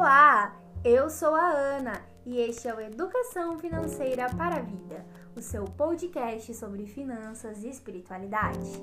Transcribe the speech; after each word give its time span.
Olá, 0.00 0.58
eu 0.82 1.10
sou 1.10 1.34
a 1.34 1.50
Ana 1.50 2.00
e 2.24 2.40
este 2.40 2.66
é 2.66 2.74
o 2.74 2.80
Educação 2.80 3.58
Financeira 3.58 4.34
para 4.34 4.56
a 4.56 4.62
Vida, 4.62 5.04
o 5.36 5.42
seu 5.42 5.66
podcast 5.66 6.54
sobre 6.54 6.86
finanças 6.86 7.62
e 7.62 7.68
espiritualidade. 7.68 8.82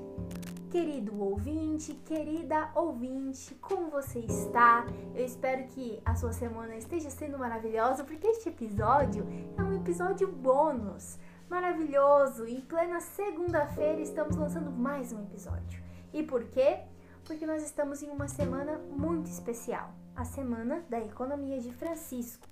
Querido 0.69 1.19
ouvinte, 1.19 1.95
querida 2.05 2.69
ouvinte, 2.75 3.55
como 3.55 3.89
você 3.89 4.19
está? 4.19 4.85
Eu 5.15 5.25
espero 5.25 5.63
que 5.69 5.99
a 6.05 6.13
sua 6.13 6.31
semana 6.33 6.75
esteja 6.75 7.09
sendo 7.09 7.39
maravilhosa, 7.39 8.03
porque 8.03 8.27
este 8.27 8.49
episódio 8.49 9.25
é 9.57 9.63
um 9.63 9.73
episódio 9.73 10.31
bônus 10.31 11.17
maravilhoso. 11.49 12.45
Em 12.45 12.61
plena 12.61 12.99
segunda-feira 12.99 14.01
estamos 14.01 14.35
lançando 14.35 14.69
mais 14.69 15.11
um 15.11 15.23
episódio. 15.23 15.81
E 16.13 16.21
por 16.21 16.43
quê? 16.43 16.81
Porque 17.27 17.45
nós 17.45 17.61
estamos 17.61 18.01
em 18.01 18.09
uma 18.09 18.29
semana 18.29 18.79
muito 18.89 19.29
especial 19.29 19.89
a 20.15 20.23
Semana 20.23 20.81
da 20.89 20.97
Economia 20.97 21.59
de 21.59 21.73
Francisco. 21.73 22.47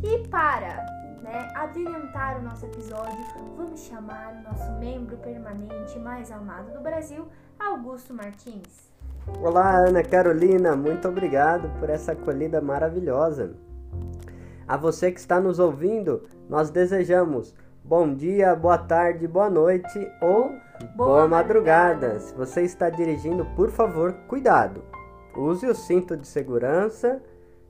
E 0.00 0.28
para 0.28 0.86
né, 1.20 1.52
abrilhantar 1.52 2.38
o 2.38 2.42
nosso 2.42 2.64
episódio, 2.64 3.18
vamos 3.56 3.80
chamar 3.80 4.34
o 4.34 4.42
nosso 4.48 4.70
membro 4.78 5.16
permanente 5.16 5.98
mais 5.98 6.30
amado 6.30 6.72
do 6.72 6.80
Brasil, 6.80 7.26
Augusto 7.58 8.14
Martins. 8.14 8.88
Olá, 9.42 9.78
Ana 9.78 10.04
Carolina, 10.04 10.76
muito 10.76 11.08
obrigado 11.08 11.68
por 11.80 11.90
essa 11.90 12.12
acolhida 12.12 12.60
maravilhosa. 12.60 13.56
A 14.68 14.76
você 14.76 15.10
que 15.10 15.18
está 15.18 15.40
nos 15.40 15.58
ouvindo, 15.58 16.22
nós 16.48 16.70
desejamos 16.70 17.52
bom 17.82 18.14
dia, 18.14 18.54
boa 18.54 18.78
tarde, 18.78 19.26
boa 19.26 19.50
noite 19.50 19.98
ou 20.20 20.52
boa, 20.94 21.26
madrugada. 21.26 22.18
Se 22.20 22.34
você 22.34 22.62
está 22.62 22.90
dirigindo, 22.90 23.44
por 23.56 23.70
favor, 23.70 24.12
cuidado. 24.26 24.82
Use 25.36 25.66
o 25.66 25.74
cinto 25.74 26.16
de 26.16 26.26
segurança 26.26 27.22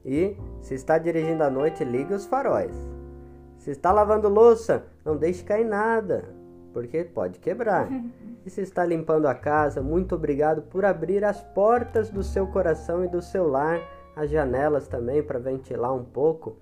e, 0.04 0.36
se 0.60 0.74
está 0.74 0.98
dirigindo 0.98 1.42
à 1.42 1.50
noite, 1.50 1.84
ligue 1.84 2.14
os 2.14 2.26
faróis. 2.26 2.74
Se 3.58 3.70
está 3.70 3.92
lavando 3.92 4.28
louça, 4.28 4.84
não 5.04 5.16
deixe 5.16 5.42
cair 5.44 5.66
nada, 5.66 6.24
porque 6.72 7.04
pode 7.04 7.38
quebrar. 7.38 7.88
E 8.46 8.50
se 8.50 8.62
está 8.62 8.82
limpando 8.82 9.26
a 9.26 9.34
casa, 9.34 9.82
muito 9.82 10.14
obrigado 10.14 10.62
por 10.62 10.82
abrir 10.82 11.22
as 11.22 11.42
portas 11.42 12.08
do 12.08 12.22
seu 12.22 12.46
coração 12.46 13.04
e 13.04 13.08
do 13.08 13.20
seu 13.20 13.46
lar, 13.46 13.78
as 14.16 14.30
janelas 14.30 14.88
também 14.88 15.22
para 15.22 15.38
ventilar 15.38 15.92
um 15.92 16.04
pouco. 16.04 16.56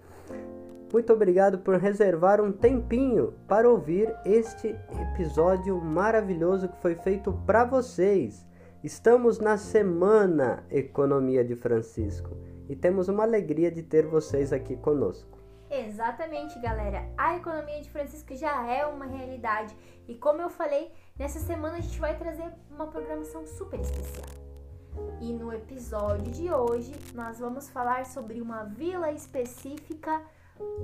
Muito 0.93 1.13
obrigado 1.13 1.59
por 1.59 1.77
reservar 1.77 2.41
um 2.41 2.53
tempinho 2.53 3.33
para 3.49 3.69
ouvir 3.69 4.15
este 4.25 4.69
episódio 5.13 5.81
maravilhoso 5.81 6.69
que 6.69 6.81
foi 6.81 6.95
feito 6.95 7.33
para 7.45 7.65
vocês. 7.65 8.47
Estamos 8.85 9.41
na 9.41 9.57
semana 9.57 10.65
Economia 10.71 11.45
de 11.45 11.57
Francisco 11.57 12.37
e 12.69 12.77
temos 12.77 13.09
uma 13.09 13.25
alegria 13.25 13.69
de 13.69 13.83
ter 13.83 14.07
vocês 14.07 14.53
aqui 14.53 14.77
conosco. 14.77 15.37
Exatamente, 15.69 16.57
galera. 16.61 17.11
A 17.19 17.37
economia 17.37 17.83
de 17.83 17.91
Francisco 17.91 18.37
já 18.37 18.65
é 18.71 18.87
uma 18.87 19.07
realidade 19.07 19.77
e 20.07 20.15
como 20.15 20.41
eu 20.41 20.49
falei, 20.49 20.93
nessa 21.19 21.41
semana 21.41 21.79
a 21.79 21.81
gente 21.81 21.99
vai 21.99 22.17
trazer 22.17 22.49
uma 22.71 22.87
programação 22.87 23.45
super 23.45 23.81
especial. 23.81 24.27
E 25.21 25.33
no 25.33 25.53
episódio 25.53 26.31
de 26.31 26.51
hoje 26.53 26.95
nós 27.13 27.41
vamos 27.41 27.69
falar 27.69 28.07
sobre 28.07 28.41
uma 28.41 28.63
vila 28.63 29.11
específica 29.11 30.23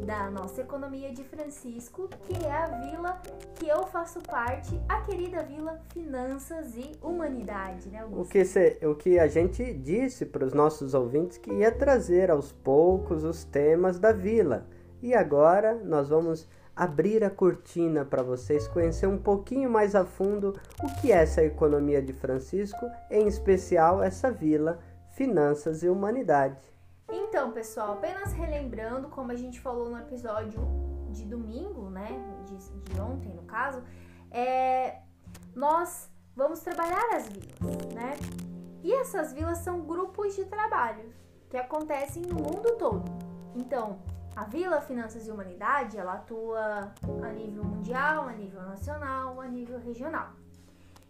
da 0.04 0.30
nossa 0.30 0.60
economia 0.60 1.12
de 1.12 1.22
Francisco, 1.24 2.08
que 2.24 2.44
é 2.44 2.50
a 2.50 2.66
vila 2.66 3.20
que 3.54 3.68
eu 3.68 3.86
faço 3.86 4.20
parte, 4.20 4.80
a 4.88 5.00
querida 5.02 5.42
vila 5.42 5.80
Finanças 5.92 6.76
e 6.76 6.92
Humanidade, 7.00 7.88
né, 7.88 8.00
Augusto? 8.00 8.22
O 8.22 8.28
que, 8.28 8.44
se, 8.44 8.78
o 8.82 8.94
que 8.94 9.18
a 9.18 9.26
gente 9.26 9.72
disse 9.74 10.26
para 10.26 10.44
os 10.44 10.52
nossos 10.52 10.94
ouvintes 10.94 11.38
que 11.38 11.52
ia 11.52 11.70
trazer 11.70 12.30
aos 12.30 12.52
poucos 12.52 13.24
os 13.24 13.44
temas 13.44 13.98
da 13.98 14.12
vila. 14.12 14.66
E 15.00 15.14
agora 15.14 15.74
nós 15.74 16.08
vamos 16.08 16.48
abrir 16.74 17.22
a 17.22 17.30
cortina 17.30 18.04
para 18.04 18.22
vocês 18.22 18.66
conhecer 18.66 19.06
um 19.06 19.18
pouquinho 19.18 19.70
mais 19.70 19.94
a 19.94 20.04
fundo 20.04 20.58
o 20.82 21.00
que 21.00 21.12
é 21.12 21.16
essa 21.16 21.42
economia 21.42 22.00
de 22.00 22.12
Francisco, 22.12 22.86
em 23.10 23.26
especial 23.26 24.02
essa 24.02 24.30
vila 24.30 24.78
Finanças 25.10 25.82
e 25.82 25.88
Humanidade. 25.88 26.71
Então, 27.14 27.52
pessoal, 27.52 27.92
apenas 27.92 28.32
relembrando, 28.32 29.08
como 29.08 29.32
a 29.32 29.36
gente 29.36 29.60
falou 29.60 29.90
no 29.90 29.98
episódio 29.98 30.60
de 31.10 31.26
domingo, 31.26 31.90
né? 31.90 32.08
De, 32.46 32.56
de 32.56 33.00
ontem, 33.00 33.34
no 33.34 33.42
caso, 33.42 33.82
é, 34.30 35.02
nós 35.54 36.10
vamos 36.34 36.60
trabalhar 36.60 37.14
as 37.14 37.28
vilas, 37.28 37.94
né? 37.94 38.16
E 38.82 38.92
essas 38.94 39.34
vilas 39.34 39.58
são 39.58 39.82
grupos 39.82 40.34
de 40.34 40.46
trabalho 40.46 41.12
que 41.50 41.56
acontecem 41.58 42.22
no 42.22 42.36
mundo 42.36 42.76
todo. 42.78 43.04
Então, 43.54 44.00
a 44.34 44.44
Vila 44.44 44.80
Finanças 44.80 45.26
e 45.28 45.30
Humanidade, 45.30 45.98
ela 45.98 46.14
atua 46.14 46.94
a 47.22 47.32
nível 47.32 47.62
mundial, 47.62 48.26
a 48.26 48.32
nível 48.32 48.62
nacional, 48.62 49.38
a 49.38 49.46
nível 49.46 49.78
regional. 49.78 50.30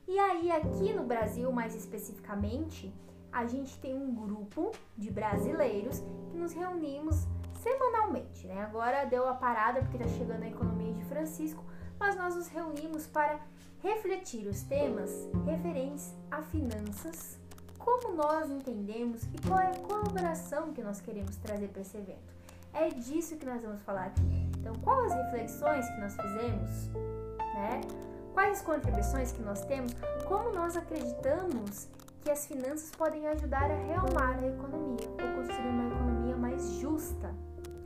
E 0.08 0.18
aí, 0.18 0.50
aqui 0.50 0.92
no 0.92 1.04
Brasil, 1.04 1.52
mais 1.52 1.76
especificamente, 1.76 2.92
a 3.32 3.46
gente 3.46 3.78
tem 3.78 3.94
um 3.94 4.14
grupo 4.14 4.72
de 4.96 5.10
brasileiros 5.10 6.02
que 6.30 6.36
nos 6.36 6.52
reunimos 6.52 7.26
semanalmente, 7.62 8.46
né? 8.46 8.60
Agora 8.62 9.04
deu 9.04 9.28
a 9.28 9.34
parada 9.34 9.80
porque 9.80 9.96
está 9.96 10.08
chegando 10.08 10.42
a 10.42 10.48
economia 10.48 10.92
de 10.92 11.04
Francisco, 11.04 11.64
mas 11.98 12.16
nós 12.16 12.34
nos 12.34 12.48
reunimos 12.48 13.06
para 13.06 13.40
refletir 13.80 14.46
os 14.46 14.62
temas 14.62 15.10
referentes 15.46 16.14
a 16.30 16.42
finanças, 16.42 17.38
como 17.78 18.14
nós 18.14 18.50
entendemos 18.50 19.24
e 19.24 19.46
qual 19.46 19.60
é 19.60 19.70
a 19.70 19.78
colaboração 19.80 20.72
que 20.72 20.82
nós 20.82 21.00
queremos 21.00 21.36
trazer 21.36 21.68
para 21.68 21.82
esse 21.82 21.96
evento. 21.96 22.32
É 22.74 22.88
disso 22.88 23.36
que 23.36 23.46
nós 23.46 23.62
vamos 23.62 23.82
falar 23.82 24.06
aqui. 24.06 24.50
Então, 24.58 24.74
quais 24.76 25.12
as 25.12 25.18
reflexões 25.24 25.88
que 25.88 26.00
nós 26.00 26.16
fizemos, 26.16 26.88
né? 27.54 27.80
Quais 28.32 28.58
as 28.58 28.62
contribuições 28.64 29.32
que 29.32 29.42
nós 29.42 29.64
temos, 29.64 29.92
como 30.26 30.52
nós 30.52 30.76
acreditamos 30.76 31.88
que 32.22 32.30
as 32.30 32.46
finanças 32.46 32.90
podem 32.96 33.26
ajudar 33.28 33.70
a 33.70 33.74
realmar 33.74 34.38
a 34.38 34.46
economia 34.46 35.08
ou 35.10 35.36
construir 35.36 35.68
uma 35.68 35.88
economia 35.88 36.36
mais 36.36 36.70
justa. 36.74 37.34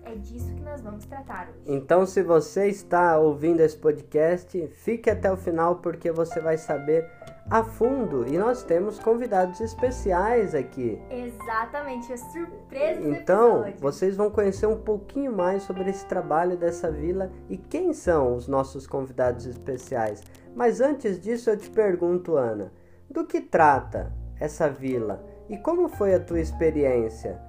É 0.05 0.15
disso 0.15 0.55
que 0.55 0.63
nós 0.63 0.81
vamos 0.83 1.05
tratar 1.05 1.49
hoje. 1.49 1.59
Então, 1.67 2.07
se 2.07 2.23
você 2.23 2.69
está 2.69 3.19
ouvindo 3.19 3.61
esse 3.61 3.77
podcast, 3.77 4.69
fique 4.69 5.11
até 5.11 5.33
o 5.33 5.37
final 5.37 5.77
porque 5.77 6.13
você 6.13 6.41
vai 6.41 6.57
saber 6.57 7.11
a 7.51 7.65
fundo 7.65 8.27
e 8.29 8.39
nós 8.39 8.63
temos 8.63 9.01
convidados 9.01 9.61
especiais 9.61 10.55
aqui. 10.55 11.01
Exatamente, 11.11 12.13
é 12.13 12.17
surpresa. 12.17 13.01
Então, 13.09 13.65
vocês 13.79 14.17
vão 14.17 14.31
conhecer 14.31 14.67
um 14.67 14.81
pouquinho 14.81 15.33
mais 15.33 15.65
sobre 15.65 15.91
esse 15.91 16.07
trabalho 16.07 16.57
dessa 16.57 16.91
vila 16.91 17.31
e 17.49 17.57
quem 17.57 17.93
são 17.93 18.37
os 18.37 18.47
nossos 18.47 18.87
convidados 18.87 19.47
especiais. 19.47 20.23
Mas 20.55 20.81
antes 20.81 21.21
disso, 21.21 21.51
eu 21.51 21.57
te 21.57 21.71
pergunto, 21.71 22.37
Ana, 22.37 22.73
do 23.11 23.25
que 23.25 23.41
trata 23.41 24.13
essa 24.41 24.69
vila. 24.69 25.25
E 25.49 25.57
como 25.57 25.89
foi 25.89 26.15
a 26.15 26.21
tua 26.21 26.41
experiência? 26.41 27.41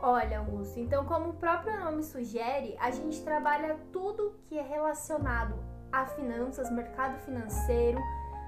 Olha, 0.00 0.38
Augusto, 0.38 0.78
então 0.78 1.04
como 1.04 1.30
o 1.30 1.34
próprio 1.34 1.78
nome 1.80 2.02
sugere, 2.02 2.76
a 2.78 2.90
gente 2.90 3.22
trabalha 3.22 3.76
tudo 3.92 4.36
que 4.46 4.58
é 4.58 4.62
relacionado 4.62 5.56
a 5.90 6.06
finanças, 6.06 6.70
mercado 6.70 7.18
financeiro, 7.18 7.98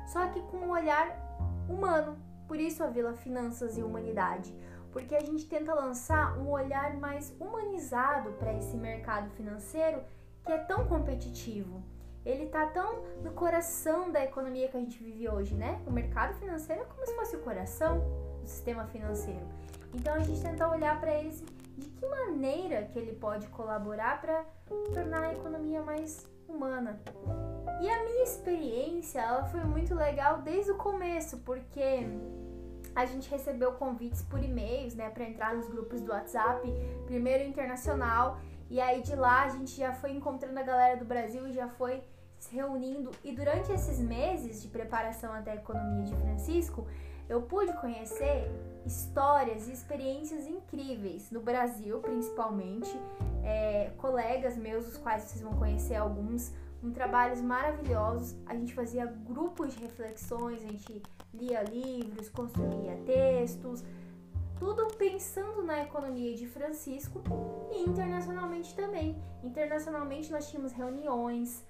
só 0.07 0.29
que 0.29 0.41
com 0.43 0.59
um 0.59 0.71
olhar 0.71 1.09
humano. 1.69 2.17
Por 2.47 2.61
isso 2.61 2.85
a 2.85 2.87
Vila 2.87 3.13
Finanças 3.15 3.77
e 3.77 3.83
Humanidade, 3.83 4.55
porque 4.93 5.15
a 5.15 5.21
gente 5.21 5.49
tenta 5.49 5.75
lançar 5.75 6.39
um 6.39 6.51
olhar 6.51 6.97
mais 6.97 7.35
humanizado 7.41 8.33
para 8.33 8.55
esse 8.55 8.77
mercado 8.77 9.31
financeiro 9.31 10.01
que 10.45 10.53
é 10.53 10.59
tão 10.59 10.87
competitivo 10.87 11.83
ele 12.29 12.47
tá 12.47 12.67
tão 12.67 13.03
no 13.25 13.33
coração 13.33 14.13
da 14.13 14.23
economia 14.23 14.69
que 14.69 14.77
a 14.77 14.81
gente 14.81 15.03
vive 15.03 15.27
hoje, 15.29 15.55
né? 15.55 15.81
O 15.87 15.91
mercado 15.91 16.35
financeiro 16.35 16.83
é 16.83 16.85
como 16.85 17.07
se 17.07 17.15
fosse 17.15 17.37
o 17.37 17.41
coração 17.41 18.01
do 18.43 18.47
sistema 18.47 18.85
financeiro. 18.87 19.47
Então 19.95 20.15
a 20.15 20.19
gente 20.19 20.43
tenta 20.43 20.69
olhar 20.69 21.01
para 21.01 21.15
ele 21.15 21.31
de 21.79 21.89
que 21.89 22.07
maneira 22.07 22.83
que 22.83 22.99
ele 22.99 23.13
pode 23.13 23.47
colaborar 23.49 24.21
para 24.21 24.45
tornar 24.93 25.23
a 25.23 25.33
economia 25.33 25.81
mais 25.81 26.29
humana. 26.47 27.01
E 27.81 27.89
a 27.89 28.05
minha 28.05 28.25
experiência, 28.25 29.21
ela 29.21 29.45
foi 29.45 29.65
muito 29.65 29.95
legal 29.95 30.43
desde 30.43 30.73
o 30.73 30.77
começo, 30.77 31.39
porque 31.39 32.07
a 32.95 33.07
gente 33.07 33.31
recebeu 33.31 33.73
convites 33.73 34.23
por 34.23 34.43
e-mails, 34.43 34.95
né, 34.95 35.09
para 35.09 35.25
entrar 35.25 35.55
nos 35.55 35.67
grupos 35.69 36.03
do 36.03 36.13
WhatsApp, 36.13 36.69
primeiro 37.07 37.45
internacional, 37.45 38.39
e 38.69 38.81
aí 38.81 39.01
de 39.01 39.17
lá 39.17 39.45
a 39.45 39.49
gente 39.49 39.75
já 39.77 39.95
foi 39.95 40.11
encontrando 40.11 40.59
a 40.59 40.63
galera 40.63 40.97
do 40.97 41.07
Brasil 41.07 41.47
e 41.47 41.53
já 41.53 41.69
foi 41.69 42.03
se 42.39 42.55
reunindo. 42.55 43.11
E 43.25 43.33
durante 43.33 43.73
esses 43.73 43.99
meses 43.99 44.63
de 44.63 44.69
preparação 44.69 45.33
até 45.33 45.53
a 45.53 45.57
economia 45.57 46.05
de 46.05 46.15
Francisco, 46.17 46.87
eu 47.29 47.43
pude 47.43 47.73
conhecer 47.75 48.51
histórias 48.87 49.69
e 49.69 49.73
experiências 49.73 50.47
incríveis 50.47 51.31
no 51.31 51.41
Brasil, 51.41 51.99
principalmente. 52.01 52.91
É, 53.45 53.93
colegas 53.97 54.57
meus, 54.57 54.87
os 54.87 54.97
quais 54.97 55.23
vocês 55.23 55.43
vão 55.43 55.55
conhecer 55.55 55.95
alguns, 55.95 56.53
um 56.83 56.91
trabalhos 56.91 57.41
maravilhosos. 57.41 58.37
A 58.47 58.55
gente 58.55 58.75
fazia 58.75 59.07
grupos 59.07 59.75
de 59.75 59.81
reflexões, 59.81 60.63
a 60.65 60.69
gente 60.69 61.03
lia 61.33 61.63
livros, 61.63 62.29
construía 62.29 62.97
textos, 63.05 63.85
Tudo 64.59 64.89
pensando 64.97 65.63
na 65.63 65.85
economia 65.85 66.35
de 66.35 66.47
Francisco 66.47 67.23
e 67.71 67.89
internacionalmente 67.89 68.75
também. 68.75 69.17
Internacionalmente 69.45 70.33
nós 70.33 70.51
tínhamos 70.51 70.73
reuniões, 70.73 71.65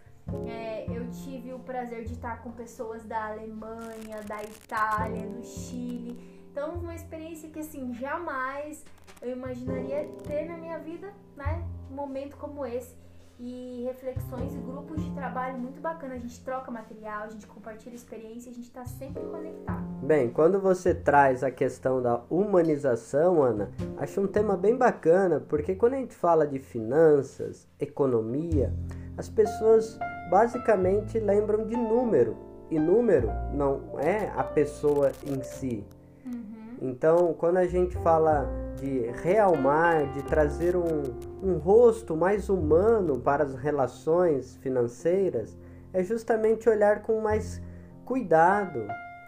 é, 0.47 0.87
eu 0.91 1.09
tive 1.11 1.53
o 1.53 1.59
prazer 1.59 2.05
de 2.05 2.13
estar 2.13 2.43
com 2.43 2.51
pessoas 2.51 3.05
da 3.05 3.29
Alemanha, 3.29 4.23
da 4.27 4.43
Itália, 4.43 5.27
do 5.27 5.43
Chile. 5.45 6.19
Então, 6.51 6.75
uma 6.75 6.95
experiência 6.95 7.49
que 7.49 7.61
assim 7.61 7.95
jamais 7.95 8.85
eu 9.23 9.31
imaginaria 9.31 10.09
ter 10.27 10.47
na 10.47 10.57
minha 10.57 10.79
vida, 10.79 11.13
né? 11.37 11.65
Um 11.91 11.95
momento 11.95 12.37
como 12.37 12.65
esse 12.67 12.97
e 13.41 13.85
reflexões 13.85 14.53
e 14.53 14.59
grupos 14.59 15.03
de 15.03 15.11
trabalho 15.13 15.59
muito 15.59 15.81
bacana. 15.81 16.15
A 16.15 16.19
gente 16.19 16.43
troca 16.45 16.71
material, 16.71 17.23
a 17.25 17.29
gente 17.29 17.47
compartilha 17.47 17.95
experiência, 17.95 18.51
a 18.51 18.55
gente 18.55 18.65
está 18.65 18.85
sempre 18.85 19.23
conectado. 19.23 19.85
Bem, 20.03 20.31
quando 20.31 20.61
você 20.61 20.95
traz 20.95 21.45
a 21.45 21.51
questão 21.51 22.03
da 22.03 22.23
humanização, 22.29 23.43
Ana, 23.43 23.71
acho 23.99 24.21
um 24.21 24.27
tema 24.27 24.57
bem 24.57 24.77
bacana, 24.77 25.41
porque 25.41 25.75
quando 25.75 25.95
a 25.95 25.99
gente 25.99 26.15
fala 26.15 26.47
de 26.47 26.59
finanças, 26.59 27.69
economia, 27.79 28.73
as 29.17 29.29
pessoas 29.29 29.99
basicamente 30.29 31.19
lembram 31.19 31.67
de 31.67 31.77
número, 31.77 32.37
e 32.71 32.79
número 32.79 33.31
não 33.53 33.99
é 33.99 34.31
a 34.37 34.45
pessoa 34.45 35.13
em 35.27 35.43
si. 35.43 35.85
Uhum. 36.25 36.77
Então, 36.81 37.35
quando 37.35 37.57
a 37.57 37.67
gente 37.67 37.97
fala 37.99 38.49
de 38.77 39.11
realmar, 39.23 40.13
de 40.13 40.23
trazer 40.23 40.77
um, 40.77 41.03
um 41.43 41.59
rosto 41.59 42.17
mais 42.17 42.49
humano 42.49 43.19
para 43.19 43.45
as 43.45 43.55
relações 43.55 44.57
financeiras, 44.57 45.57
é 45.93 46.03
justamente 46.03 46.69
olhar 46.69 47.03
com 47.03 47.21
mais 47.21 47.61
cuidado, 48.05 48.87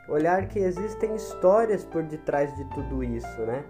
olhar 0.09 0.49
que 0.49 0.59
existem 0.59 1.15
histórias 1.15 1.85
por 1.85 2.03
detrás 2.03 2.55
de 2.57 2.65
tudo 2.67 3.03
isso, 3.03 3.41
né? 3.43 3.65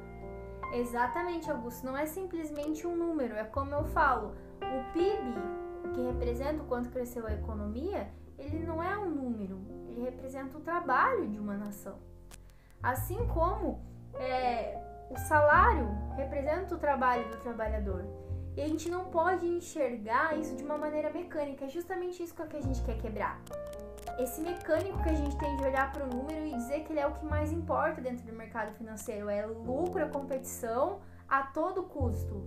Exatamente, 0.73 1.51
Augusto. 1.51 1.85
Não 1.85 1.97
é 1.97 2.07
simplesmente 2.07 2.87
um 2.87 2.97
número, 2.97 3.35
é 3.35 3.45
como 3.45 3.75
eu 3.75 3.85
falo. 3.85 4.33
O 4.63 4.93
PIB, 4.93 5.35
que 5.89 6.01
representa 6.01 6.63
o 6.63 6.67
quanto 6.67 6.91
cresceu 6.91 7.27
a 7.27 7.33
economia, 7.33 8.09
ele 8.39 8.65
não 8.65 8.83
é 8.83 8.97
um 8.99 9.11
número, 9.11 9.61
ele 9.89 10.03
representa 10.03 10.57
o 10.57 10.61
trabalho 10.61 11.29
de 11.29 11.39
uma 11.39 11.57
nação. 11.57 11.99
Assim 12.83 13.27
como 13.29 13.81
é, 14.15 14.79
o 15.11 15.19
salário 15.19 15.89
representa 16.17 16.75
o 16.75 16.79
trabalho 16.79 17.29
do 17.29 17.37
trabalhador. 17.39 18.05
E 18.57 18.63
a 18.63 18.67
gente 18.67 18.91
não 18.91 19.07
pode 19.07 19.47
enxergar 19.47 20.37
isso 20.39 20.57
de 20.57 20.65
uma 20.65 20.77
maneira 20.77 21.11
mecânica. 21.11 21.65
É 21.65 21.69
justamente 21.69 22.23
isso 22.23 22.35
que 22.35 22.57
a 22.57 22.61
gente 22.61 22.83
quer 22.83 22.99
quebrar. 22.99 23.41
Esse 24.19 24.41
mecânico 24.41 25.03
que 25.03 25.09
a 25.09 25.15
gente 25.15 25.37
tem 25.37 25.57
de 25.57 25.65
olhar 25.65 25.93
para 25.93 26.05
o 26.05 26.09
número 26.09 26.47
e 26.47 26.55
dizer 26.55 26.81
que 26.81 26.93
ele 26.93 27.01
é 27.01 27.07
o 27.07 27.13
que 27.13 27.25
mais 27.25 27.53
importa 27.53 28.01
dentro 28.01 28.25
do 28.27 28.33
mercado 28.33 28.73
financeiro. 28.75 29.29
É 29.29 29.47
lucro, 29.47 30.03
é 30.03 30.09
competição 30.09 31.01
a 31.29 31.43
todo 31.43 31.85
custo. 31.85 32.45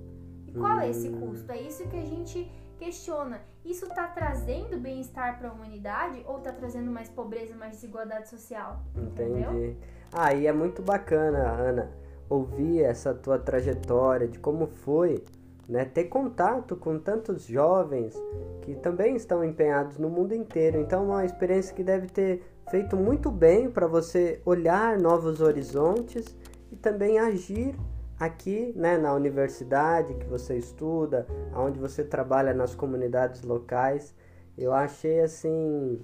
E 0.48 0.52
qual 0.52 0.80
é 0.80 0.90
esse 0.90 1.10
custo? 1.10 1.52
É 1.52 1.60
isso 1.62 1.88
que 1.88 1.98
a 1.98 2.06
gente 2.06 2.52
questiona. 2.84 3.42
Isso 3.64 3.86
está 3.86 4.08
trazendo 4.08 4.78
bem-estar 4.78 5.38
para 5.40 5.50
a 5.50 5.54
humanidade 5.54 6.24
ou 6.28 6.38
está 6.38 6.52
trazendo 6.52 6.92
mais 6.92 7.10
pobreza, 7.10 7.56
mais 7.56 7.74
desigualdade 7.74 8.30
social? 8.30 8.82
Entendi. 8.96 9.40
Entendeu? 9.40 9.78
Ah, 10.12 10.34
e 10.34 10.48
é 10.48 10.54
muito 10.54 10.82
bacana, 10.82 11.40
Ana 11.40 12.04
ouvir 12.30 12.82
essa 12.82 13.14
tua 13.14 13.38
trajetória, 13.38 14.28
de 14.28 14.40
como 14.40 14.68
foi, 14.68 15.24
né, 15.68 15.86
ter 15.86 16.06
contato 16.06 16.76
com 16.76 16.98
tantos 16.98 17.46
jovens 17.46 18.16
que 18.62 18.76
também 18.76 19.16
estão 19.16 19.44
empenhados 19.44 19.98
no 19.98 20.10
mundo 20.10 20.34
inteiro. 20.34 20.80
Então, 20.80 21.04
é 21.04 21.06
uma 21.06 21.26
experiência 21.26 21.76
que 21.76 21.84
deve 21.84 22.08
ter 22.08 22.44
feito 22.70 22.98
muito 22.98 23.30
bem 23.30 23.70
para 23.70 23.88
você 23.88 24.42
olhar 24.46 24.98
novos 25.00 25.42
horizontes 25.42 26.36
e 26.72 26.76
também 26.76 27.20
agir 27.20 27.76
aqui, 28.20 28.74
né, 28.76 28.98
na 28.98 29.14
universidade 29.14 30.14
que 30.16 30.26
você 30.26 30.58
estuda, 30.58 31.28
onde 31.56 31.80
você 31.80 32.04
trabalha 32.04 32.54
nas 32.54 32.76
comunidades 32.76 33.42
locais. 33.44 34.16
Eu 34.58 34.74
achei 34.74 35.22
assim 35.22 36.00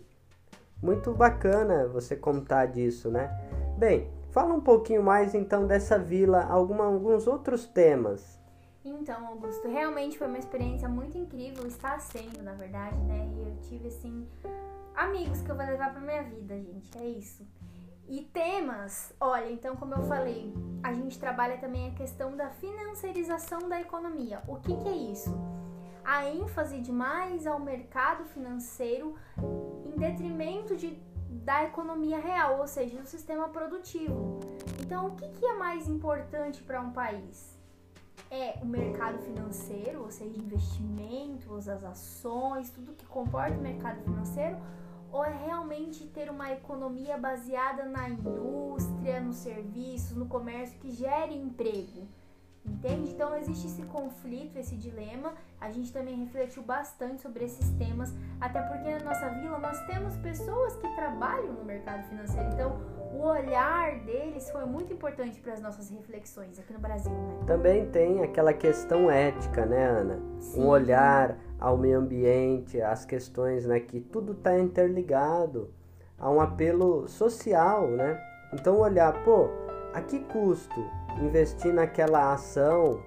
muito 0.82 1.14
bacana 1.14 1.88
você 1.88 2.16
contar 2.16 2.68
disso, 2.68 3.10
né? 3.12 3.30
Bem, 3.78 4.10
Fala 4.32 4.54
um 4.54 4.62
pouquinho 4.62 5.02
mais 5.02 5.34
então 5.34 5.66
dessa 5.66 5.98
vila, 5.98 6.44
alguma, 6.44 6.86
alguns 6.86 7.26
outros 7.26 7.66
temas. 7.66 8.40
Então, 8.86 9.28
Augusto, 9.28 9.68
realmente 9.68 10.18
foi 10.20 10.28
uma 10.28 10.38
experiência 10.38 10.88
muito 10.88 11.18
incrível, 11.18 11.66
está 11.66 11.98
sendo, 12.00 12.42
na 12.44 12.54
verdade, 12.54 12.98
né? 13.06 13.28
E 13.36 13.42
eu 13.42 13.56
tive 13.62 13.88
assim 13.88 14.28
amigos 14.96 15.42
que 15.42 15.50
eu 15.50 15.56
vou 15.56 15.66
levar 15.66 15.92
para 15.92 16.02
minha 16.02 16.24
vida, 16.24 16.56
gente, 16.56 16.96
é 16.98 17.06
isso. 17.06 17.44
E 18.10 18.22
temas, 18.22 19.14
olha, 19.20 19.52
então 19.52 19.76
como 19.76 19.94
eu 19.94 20.02
falei, 20.02 20.52
a 20.82 20.92
gente 20.92 21.20
trabalha 21.20 21.60
também 21.60 21.90
a 21.90 21.92
questão 21.92 22.36
da 22.36 22.50
financiarização 22.50 23.70
da 23.70 23.80
economia. 23.80 24.42
O 24.48 24.56
que, 24.56 24.76
que 24.76 24.88
é 24.90 24.96
isso? 24.96 25.30
A 26.04 26.26
ênfase 26.26 26.80
demais 26.80 27.46
ao 27.46 27.60
mercado 27.60 28.26
financeiro 28.26 29.16
em 29.86 29.96
detrimento 29.96 30.76
de 30.76 30.98
da 31.30 31.64
economia 31.64 32.20
real, 32.20 32.60
ou 32.60 32.68
seja, 32.68 33.00
do 33.00 33.08
sistema 33.08 33.48
produtivo. 33.50 34.40
Então, 34.82 35.08
o 35.08 35.16
que, 35.16 35.30
que 35.30 35.46
é 35.46 35.54
mais 35.54 35.88
importante 35.88 36.64
para 36.64 36.82
um 36.82 36.92
país? 36.92 37.58
É 38.32 38.58
o 38.62 38.66
mercado 38.66 39.20
financeiro, 39.20 40.02
ou 40.02 40.12
seja, 40.12 40.36
investimentos, 40.38 41.70
as 41.70 41.84
ações, 41.84 42.70
tudo 42.72 42.94
que 42.94 43.06
comporta 43.06 43.56
o 43.56 43.62
mercado 43.62 44.02
financeiro, 44.04 44.58
ou 45.12 45.26
é 45.26 45.32
realmente 45.46 46.06
ter 46.08 46.30
uma 46.30 46.52
economia 46.52 47.18
baseada 47.18 47.86
na 47.86 48.10
indústria, 48.10 49.20
nos 49.20 49.38
serviços, 49.38 50.16
no 50.16 50.28
comércio 50.28 50.80
que 50.80 50.92
gere 50.92 51.36
emprego? 51.36 52.08
Entende? 52.66 53.12
Então 53.12 53.36
existe 53.36 53.68
esse 53.68 53.82
conflito, 53.84 54.58
esse 54.58 54.76
dilema. 54.76 55.34
A 55.60 55.72
gente 55.72 55.92
também 55.92 56.16
refletiu 56.16 56.62
bastante 56.62 57.22
sobre 57.22 57.46
esses 57.46 57.70
temas, 57.72 58.14
até 58.40 58.62
porque 58.62 58.90
na 58.92 59.06
nossa 59.06 59.30
vila 59.30 59.58
nós 59.58 59.80
temos 59.88 60.16
pessoas 60.18 60.76
que 60.76 60.88
trabalham 60.96 61.54
no 61.54 61.66
mercado 61.66 62.04
financeiro. 62.08 62.50
Então 62.54 62.99
o 63.14 63.24
olhar 63.24 64.00
deles 64.00 64.50
foi 64.52 64.66
muito 64.66 64.94
importante 64.94 65.40
para 65.40 65.54
as 65.54 65.62
nossas 65.62 65.90
reflexões 65.90 66.60
aqui 66.60 66.74
no 66.74 66.80
Brasil. 66.80 67.12
Né? 67.12 67.44
Também 67.48 67.86
tem 67.90 68.24
aquela 68.24 68.54
questão 68.54 69.10
ética, 69.10 69.66
né, 69.66 69.86
Ana? 69.86 70.20
Sim. 70.40 70.62
Um 70.62 70.68
olhar 70.68 71.38
ao 71.60 71.78
meio 71.78 72.00
ambiente, 72.00 72.82
às 72.82 73.06
questões, 73.06 73.66
né, 73.66 73.80
que 73.80 74.00
tudo 74.00 74.34
está 74.34 74.58
interligado 74.58 75.74
a 76.18 76.30
um 76.30 76.40
apelo 76.40 77.08
social, 77.08 77.88
né? 77.88 78.22
Então 78.54 78.80
olhar, 78.80 79.24
pô, 79.24 79.50
a 79.94 80.02
que 80.02 80.20
custo 80.20 80.80
investir 81.22 81.74
naquela 81.74 82.34
ação 82.34 83.02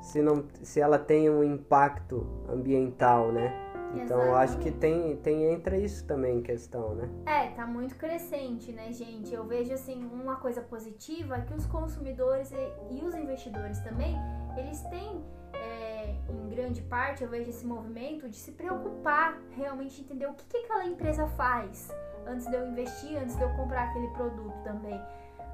se, 0.00 0.20
não, 0.20 0.44
se 0.62 0.80
ela 0.80 0.98
tem 0.98 1.28
um 1.30 1.44
impacto 1.44 2.26
ambiental, 2.48 3.30
né? 3.32 3.69
Então 3.94 4.20
eu 4.22 4.36
acho 4.36 4.58
que 4.58 4.70
tem, 4.70 5.16
tem 5.16 5.52
entra 5.52 5.76
isso 5.76 6.06
também 6.06 6.38
em 6.38 6.42
questão, 6.42 6.94
né? 6.94 7.08
É, 7.26 7.48
tá 7.50 7.66
muito 7.66 7.96
crescente, 7.96 8.72
né, 8.72 8.92
gente? 8.92 9.34
Eu 9.34 9.44
vejo 9.44 9.72
assim 9.72 10.04
uma 10.04 10.36
coisa 10.36 10.60
positiva 10.60 11.36
é 11.36 11.40
que 11.40 11.54
os 11.54 11.66
consumidores 11.66 12.52
e, 12.52 12.94
e 12.96 13.04
os 13.04 13.14
investidores 13.14 13.80
também, 13.80 14.16
eles 14.56 14.80
têm 14.82 15.24
é, 15.52 16.14
em 16.28 16.48
grande 16.48 16.82
parte 16.82 17.22
eu 17.22 17.28
vejo 17.28 17.50
esse 17.50 17.66
movimento 17.66 18.28
de 18.28 18.36
se 18.36 18.52
preocupar 18.52 19.40
realmente 19.50 20.00
entender 20.00 20.26
o 20.26 20.34
que, 20.34 20.44
que 20.44 20.56
aquela 20.58 20.86
empresa 20.86 21.26
faz 21.28 21.88
antes 22.26 22.46
de 22.46 22.54
eu 22.54 22.66
investir, 22.68 23.16
antes 23.16 23.36
de 23.36 23.42
eu 23.42 23.50
comprar 23.56 23.88
aquele 23.90 24.08
produto 24.08 24.54
também. 24.62 25.00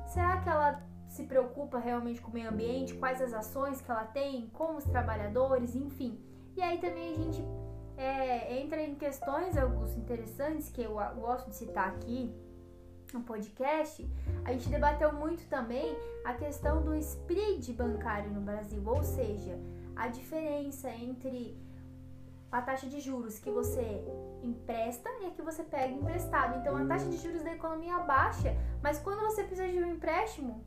Será 0.07 0.41
que 0.41 0.49
ela 0.49 0.83
se 1.09 1.25
preocupa 1.25 1.79
realmente 1.79 2.21
com 2.21 2.31
o 2.31 2.35
meio 2.35 2.51
ambiente, 2.51 2.95
quais 2.95 3.23
as 3.23 3.33
ações 3.33 3.81
que 3.81 3.91
ela 3.91 4.05
tem, 4.05 4.49
com 4.53 4.77
os 4.77 4.85
trabalhadores, 4.85 5.75
enfim. 5.75 6.21
E 6.57 6.63
aí 6.63 6.79
também 6.79 7.15
a 7.15 7.17
gente 7.17 7.45
é, 7.97 8.61
entra 8.61 8.81
em 8.83 8.95
questões, 8.95 9.57
alguns 9.57 9.97
interessantes, 9.97 10.69
que 10.69 10.83
eu 10.83 10.95
gosto 11.19 11.51
de 11.51 11.57
citar 11.57 11.89
aqui 11.89 12.35
no 13.13 13.23
podcast. 13.23 14.09
A 14.45 14.53
gente 14.53 14.69
debateu 14.69 15.13
muito 15.13 15.49
também 15.49 15.97
a 16.25 16.35
questão 16.35 16.83
do 16.83 16.95
spread 16.95 17.73
bancário 17.73 18.31
no 18.31 18.41
Brasil, 18.41 18.83
ou 18.85 19.03
seja, 19.03 19.59
a 19.95 20.09
diferença 20.09 20.91
entre 20.91 21.57
a 22.51 22.63
taxa 22.63 22.87
de 22.87 23.01
juros 23.01 23.39
que 23.39 23.51
você 23.51 24.05
empresta 24.43 25.11
e 25.21 25.27
a 25.27 25.31
que 25.31 25.43
você 25.43 25.63
pega 25.63 25.93
emprestado. 25.93 26.59
Então 26.59 26.77
a 26.77 26.85
taxa 26.85 27.07
de 27.07 27.17
juros 27.17 27.43
da 27.43 27.53
economia 27.53 27.99
baixa, 27.99 28.57
mas 28.83 28.99
quando 28.99 29.21
você 29.21 29.43
precisa 29.43 29.69
de 29.69 29.79
um 29.79 29.91
empréstimo, 29.91 30.65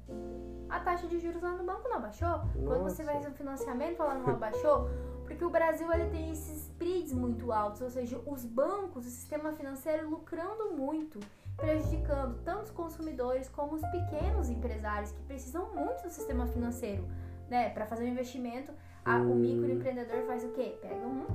a 0.69 0.79
taxa 0.79 1.07
de 1.07 1.19
juros 1.19 1.41
lá 1.41 1.51
no 1.53 1.63
banco 1.63 1.87
não 1.87 1.97
abaixou. 1.97 2.27
Nossa. 2.27 2.59
Quando 2.65 2.83
você 2.83 3.03
fazer 3.03 3.27
um 3.27 3.33
financiamento, 3.33 4.01
ela 4.01 4.15
não 4.15 4.29
abaixou. 4.29 4.89
Porque 5.29 5.45
o 5.45 5.49
Brasil 5.49 5.93
ele 5.93 6.09
tem 6.09 6.31
esses 6.31 6.63
spreads 6.63 7.13
muito 7.13 7.51
altos, 7.51 7.81
ou 7.81 7.89
seja, 7.89 8.19
os 8.25 8.43
bancos, 8.43 9.05
o 9.05 9.09
sistema 9.09 9.53
financeiro 9.53 10.09
lucrando 10.09 10.71
muito, 10.75 11.19
prejudicando 11.55 12.41
tanto 12.43 12.63
os 12.63 12.71
consumidores 12.71 13.47
como 13.47 13.75
os 13.75 13.81
pequenos 13.91 14.49
empresários 14.49 15.11
que 15.11 15.21
precisam 15.21 15.71
muito 15.75 16.01
do 16.01 16.09
sistema 16.09 16.47
financeiro, 16.47 17.07
né? 17.47 17.69
Para 17.69 17.85
fazer 17.85 18.05
um 18.05 18.07
investimento, 18.07 18.73
a, 19.05 19.17
hum. 19.17 19.33
o 19.33 19.35
microempreendedor 19.35 20.23
faz 20.25 20.43
o 20.43 20.49
quê? 20.49 20.75
Pega 20.81 21.05
um 21.05 21.27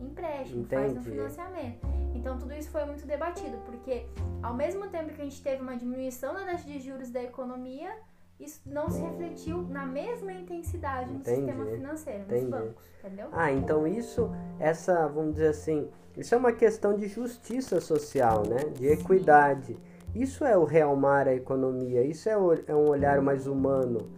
empréstimo, 0.00 0.62
Entendi. 0.62 0.82
faz 0.82 0.96
um 0.96 1.02
financiamento. 1.02 1.86
Então 2.14 2.38
tudo 2.38 2.54
isso 2.54 2.70
foi 2.70 2.86
muito 2.86 3.06
debatido, 3.06 3.58
porque 3.66 4.06
ao 4.42 4.54
mesmo 4.54 4.88
tempo 4.88 5.12
que 5.12 5.20
a 5.20 5.24
gente 5.24 5.42
teve 5.42 5.60
uma 5.60 5.76
diminuição 5.76 6.32
da 6.32 6.46
taxa 6.46 6.64
de 6.64 6.80
juros 6.80 7.10
da 7.10 7.22
economia, 7.22 7.94
isso 8.42 8.60
não 8.66 8.90
se 8.90 9.00
refletiu 9.00 9.62
na 9.68 9.86
mesma 9.86 10.32
intensidade 10.32 11.10
no 11.10 11.20
Entendi. 11.20 11.36
sistema 11.36 11.66
financeiro, 11.66 12.22
Entendi. 12.22 12.42
nos 12.42 12.50
bancos, 12.50 12.84
entendeu? 12.98 13.28
Ah, 13.32 13.52
então 13.52 13.86
isso, 13.86 14.30
essa, 14.58 15.06
vamos 15.06 15.34
dizer 15.34 15.48
assim, 15.48 15.88
isso 16.16 16.34
é 16.34 16.38
uma 16.38 16.52
questão 16.52 16.96
de 16.96 17.08
justiça 17.08 17.80
social, 17.80 18.42
né? 18.46 18.64
De 18.74 18.86
equidade. 18.86 19.76
Isso 20.14 20.44
é 20.44 20.56
o 20.56 20.64
realmar 20.64 21.26
a 21.26 21.34
economia, 21.34 22.02
isso 22.02 22.28
é, 22.28 22.36
o, 22.36 22.52
é 22.52 22.74
um 22.74 22.88
olhar 22.88 23.20
mais 23.22 23.46
humano. 23.46 24.10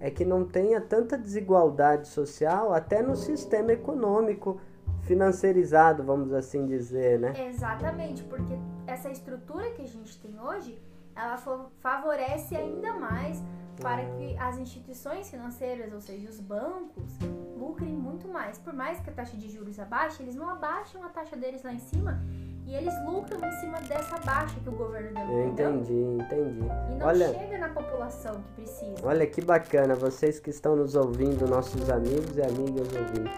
É 0.00 0.10
que 0.10 0.24
não 0.24 0.44
tenha 0.44 0.80
tanta 0.80 1.16
desigualdade 1.16 2.08
social 2.08 2.72
até 2.72 3.02
no 3.02 3.14
sistema 3.14 3.72
econômico 3.72 4.60
financeirizado, 5.02 6.02
vamos 6.02 6.32
assim 6.32 6.66
dizer, 6.66 7.18
né? 7.18 7.34
Exatamente, 7.48 8.22
porque 8.24 8.58
essa 8.86 9.10
estrutura 9.10 9.70
que 9.72 9.82
a 9.82 9.86
gente 9.86 10.18
tem 10.20 10.40
hoje, 10.40 10.80
ela 11.14 11.36
favorece 11.80 12.56
ainda 12.56 12.94
mais 12.94 13.42
para 13.80 14.04
que 14.04 14.36
as 14.38 14.58
instituições 14.58 15.30
financeiras, 15.30 15.92
ou 15.92 16.00
seja, 16.00 16.28
os 16.28 16.40
bancos, 16.40 17.18
lucrem 17.56 17.92
muito 17.92 18.28
mais. 18.28 18.58
Por 18.58 18.72
mais 18.72 19.00
que 19.00 19.10
a 19.10 19.12
taxa 19.12 19.36
de 19.36 19.48
juros 19.48 19.78
abaixe, 19.78 20.22
eles 20.22 20.34
não 20.34 20.48
abaixam 20.48 21.02
a 21.04 21.08
taxa 21.08 21.36
deles 21.36 21.62
lá 21.62 21.72
em 21.72 21.78
cima 21.78 22.20
e 22.66 22.74
eles 22.74 22.94
lucram 23.04 23.40
em 23.46 23.52
cima 23.60 23.80
dessa 23.82 24.18
baixa 24.18 24.58
que 24.60 24.68
o 24.68 24.72
governo 24.72 25.14
deu. 25.14 25.38
Eu 25.38 25.48
entendi, 25.48 25.92
entendi. 25.92 26.66
E 26.90 26.94
não 26.94 27.06
olha, 27.06 27.28
chega 27.28 27.58
na 27.58 27.68
população 27.68 28.34
que 28.42 28.52
precisa. 28.52 28.94
Olha 29.02 29.26
que 29.26 29.40
bacana, 29.40 29.94
vocês 29.94 30.38
que 30.38 30.50
estão 30.50 30.76
nos 30.76 30.94
ouvindo, 30.94 31.46
nossos 31.46 31.90
amigos 31.90 32.36
e 32.36 32.42
amigas 32.42 32.88
ouvintes. 32.94 33.32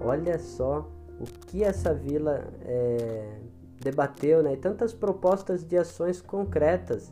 Olha 0.00 0.38
só 0.38 0.88
o 1.18 1.24
que 1.46 1.64
essa 1.64 1.94
vila 1.94 2.46
é, 2.62 3.38
debateu, 3.80 4.42
né? 4.42 4.52
E 4.52 4.56
tantas 4.56 4.92
propostas 4.92 5.64
de 5.64 5.76
ações 5.76 6.20
concretas. 6.20 7.10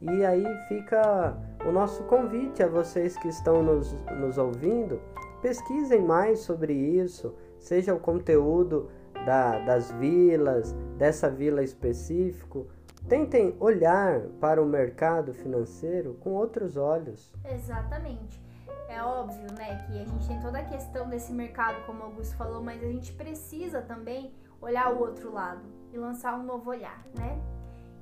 E 0.00 0.24
aí 0.24 0.44
fica 0.68 1.36
o 1.66 1.72
nosso 1.72 2.04
convite 2.04 2.62
a 2.62 2.68
vocês 2.68 3.16
que 3.16 3.26
estão 3.26 3.60
nos, 3.60 3.92
nos 4.20 4.38
ouvindo, 4.38 5.00
pesquisem 5.42 6.00
mais 6.00 6.38
sobre 6.40 6.72
isso, 6.72 7.34
seja 7.58 7.92
o 7.92 7.98
conteúdo 7.98 8.88
da, 9.26 9.58
das 9.64 9.90
vilas, 9.92 10.72
dessa 10.96 11.28
vila 11.28 11.64
específico. 11.64 12.68
Tentem 13.08 13.56
olhar 13.58 14.20
para 14.40 14.62
o 14.62 14.66
mercado 14.66 15.34
financeiro 15.34 16.14
com 16.20 16.34
outros 16.34 16.76
olhos. 16.76 17.32
Exatamente. 17.44 18.40
É 18.88 19.02
óbvio, 19.02 19.52
né, 19.58 19.84
que 19.86 20.00
a 20.00 20.04
gente 20.04 20.28
tem 20.28 20.40
toda 20.40 20.58
a 20.58 20.64
questão 20.64 21.08
desse 21.08 21.32
mercado, 21.32 21.84
como 21.84 22.00
o 22.00 22.04
Augusto 22.04 22.36
falou, 22.36 22.62
mas 22.62 22.82
a 22.82 22.86
gente 22.86 23.12
precisa 23.12 23.82
também 23.82 24.32
olhar 24.60 24.92
o 24.92 25.00
outro 25.00 25.32
lado 25.32 25.62
e 25.92 25.98
lançar 25.98 26.38
um 26.38 26.44
novo 26.44 26.70
olhar, 26.70 27.04
né? 27.18 27.40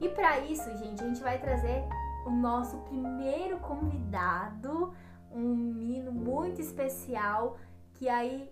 E 0.00 0.08
para 0.08 0.40
isso, 0.40 0.68
gente, 0.76 1.02
a 1.02 1.06
gente 1.06 1.22
vai 1.22 1.38
trazer 1.38 1.82
o 2.24 2.30
nosso 2.30 2.76
primeiro 2.78 3.58
convidado, 3.58 4.92
um 5.30 5.54
menino 5.54 6.12
muito 6.12 6.60
especial, 6.60 7.58
que 7.94 8.08
aí 8.08 8.48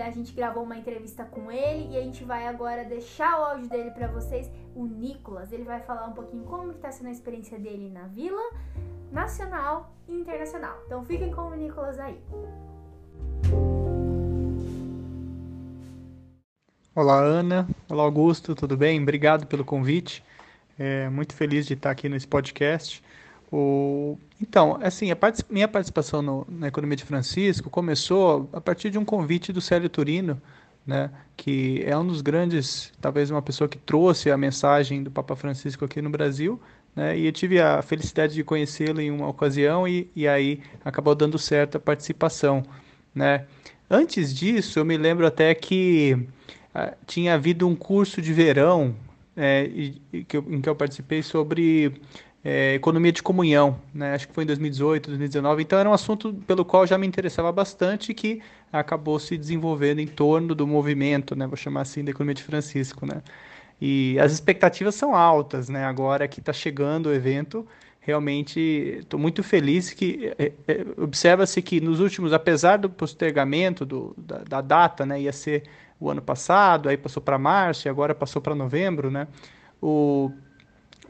a 0.00 0.10
gente 0.10 0.32
gravou 0.34 0.64
uma 0.64 0.76
entrevista 0.76 1.24
com 1.24 1.50
ele 1.50 1.94
e 1.94 1.96
a 1.96 2.02
gente 2.02 2.24
vai 2.24 2.46
agora 2.46 2.84
deixar 2.84 3.40
o 3.40 3.44
áudio 3.44 3.68
dele 3.68 3.90
para 3.92 4.08
vocês, 4.08 4.50
o 4.74 4.84
Nicolas. 4.84 5.52
Ele 5.52 5.64
vai 5.64 5.80
falar 5.80 6.06
um 6.06 6.12
pouquinho 6.12 6.44
como 6.44 6.72
está 6.72 6.90
sendo 6.90 7.06
a 7.06 7.12
experiência 7.12 7.58
dele 7.58 7.88
na 7.88 8.06
Vila 8.08 8.42
Nacional 9.12 9.92
e 10.08 10.14
Internacional. 10.14 10.76
Então 10.86 11.04
fiquem 11.04 11.30
com 11.30 11.42
o 11.42 11.54
Nicolas 11.54 11.98
aí. 11.98 12.20
Olá, 16.94 17.20
Ana. 17.20 17.68
Olá, 17.88 18.02
Augusto. 18.02 18.54
Tudo 18.54 18.76
bem? 18.76 19.00
Obrigado 19.00 19.46
pelo 19.46 19.64
convite. 19.64 20.24
É, 20.78 21.08
muito 21.08 21.34
feliz 21.34 21.66
de 21.66 21.74
estar 21.74 21.90
aqui 21.90 22.08
nesse 22.08 22.26
podcast. 22.26 23.02
O... 23.50 24.18
Então, 24.40 24.78
assim, 24.82 25.10
a 25.10 25.16
minha 25.48 25.68
participação 25.68 26.20
no... 26.20 26.46
na 26.48 26.68
Economia 26.68 26.96
de 26.96 27.04
Francisco 27.04 27.70
começou 27.70 28.48
a 28.52 28.60
partir 28.60 28.90
de 28.90 28.98
um 28.98 29.04
convite 29.04 29.52
do 29.52 29.60
Célio 29.60 29.88
Turino, 29.88 30.40
né, 30.86 31.10
que 31.36 31.82
é 31.84 31.96
um 31.96 32.06
dos 32.06 32.20
grandes, 32.20 32.92
talvez 33.00 33.30
uma 33.30 33.42
pessoa 33.42 33.68
que 33.68 33.78
trouxe 33.78 34.30
a 34.30 34.36
mensagem 34.36 35.02
do 35.02 35.10
Papa 35.10 35.34
Francisco 35.34 35.84
aqui 35.84 36.00
no 36.00 36.10
Brasil, 36.10 36.60
né, 36.94 37.18
e 37.18 37.26
eu 37.26 37.32
tive 37.32 37.60
a 37.60 37.82
felicidade 37.82 38.34
de 38.34 38.44
conhecê-lo 38.44 39.00
em 39.00 39.10
uma 39.10 39.28
ocasião 39.28 39.86
e, 39.88 40.08
e 40.14 40.28
aí 40.28 40.60
acabou 40.84 41.14
dando 41.14 41.38
certo 41.38 41.76
a 41.76 41.80
participação, 41.80 42.62
né. 43.14 43.46
Antes 43.88 44.34
disso, 44.34 44.78
eu 44.80 44.84
me 44.84 44.96
lembro 44.96 45.26
até 45.26 45.54
que 45.54 46.26
ah, 46.74 46.94
tinha 47.06 47.34
havido 47.34 47.68
um 47.68 47.76
curso 47.76 48.20
de 48.20 48.32
verão 48.32 48.94
é, 49.36 49.68
que 50.26 50.36
eu, 50.36 50.44
em 50.48 50.60
que 50.60 50.68
eu 50.68 50.74
participei 50.74 51.22
sobre 51.22 51.92
é, 52.42 52.74
economia 52.74 53.10
de 53.10 53.22
comunhão, 53.22 53.80
né? 53.92 54.14
acho 54.14 54.28
que 54.28 54.34
foi 54.34 54.44
em 54.44 54.46
2018, 54.46 55.08
2019. 55.08 55.62
Então 55.62 55.78
era 55.78 55.90
um 55.90 55.92
assunto 55.92 56.32
pelo 56.46 56.64
qual 56.64 56.86
já 56.86 56.96
me 56.96 57.06
interessava 57.06 57.50
bastante 57.50 58.12
e 58.12 58.14
que 58.14 58.40
acabou 58.72 59.18
se 59.18 59.36
desenvolvendo 59.36 59.98
em 59.98 60.06
torno 60.06 60.54
do 60.54 60.66
movimento, 60.66 61.34
né? 61.34 61.46
vou 61.46 61.56
chamar 61.56 61.82
assim, 61.82 62.04
da 62.04 62.12
economia 62.12 62.34
de 62.34 62.44
Francisco. 62.44 63.04
Né? 63.04 63.20
E 63.80 64.16
as 64.20 64.32
expectativas 64.32 64.94
são 64.94 65.14
altas, 65.14 65.68
né? 65.68 65.84
agora 65.84 66.28
que 66.28 66.38
está 66.38 66.52
chegando 66.52 67.06
o 67.06 67.12
evento, 67.12 67.66
realmente 68.06 68.60
estou 69.00 69.18
muito 69.18 69.42
feliz 69.42 69.90
que 69.90 70.32
é, 70.38 70.52
é, 70.68 70.86
observa-se 70.96 71.60
que 71.60 71.80
nos 71.80 71.98
últimos, 71.98 72.32
apesar 72.32 72.76
do 72.76 72.88
postergamento 72.88 73.84
do, 73.84 74.14
da, 74.16 74.38
da, 74.38 74.60
data, 74.60 75.04
né, 75.04 75.20
ia 75.22 75.32
ser 75.32 75.64
o 75.98 76.10
ano 76.10 76.22
passado, 76.22 76.88
aí 76.88 76.96
passou 76.96 77.22
para 77.22 77.38
março 77.38 77.86
e 77.86 77.88
agora 77.88 78.14
passou 78.14 78.40
para 78.40 78.54
novembro, 78.54 79.10
né? 79.10 79.26
O, 79.80 80.30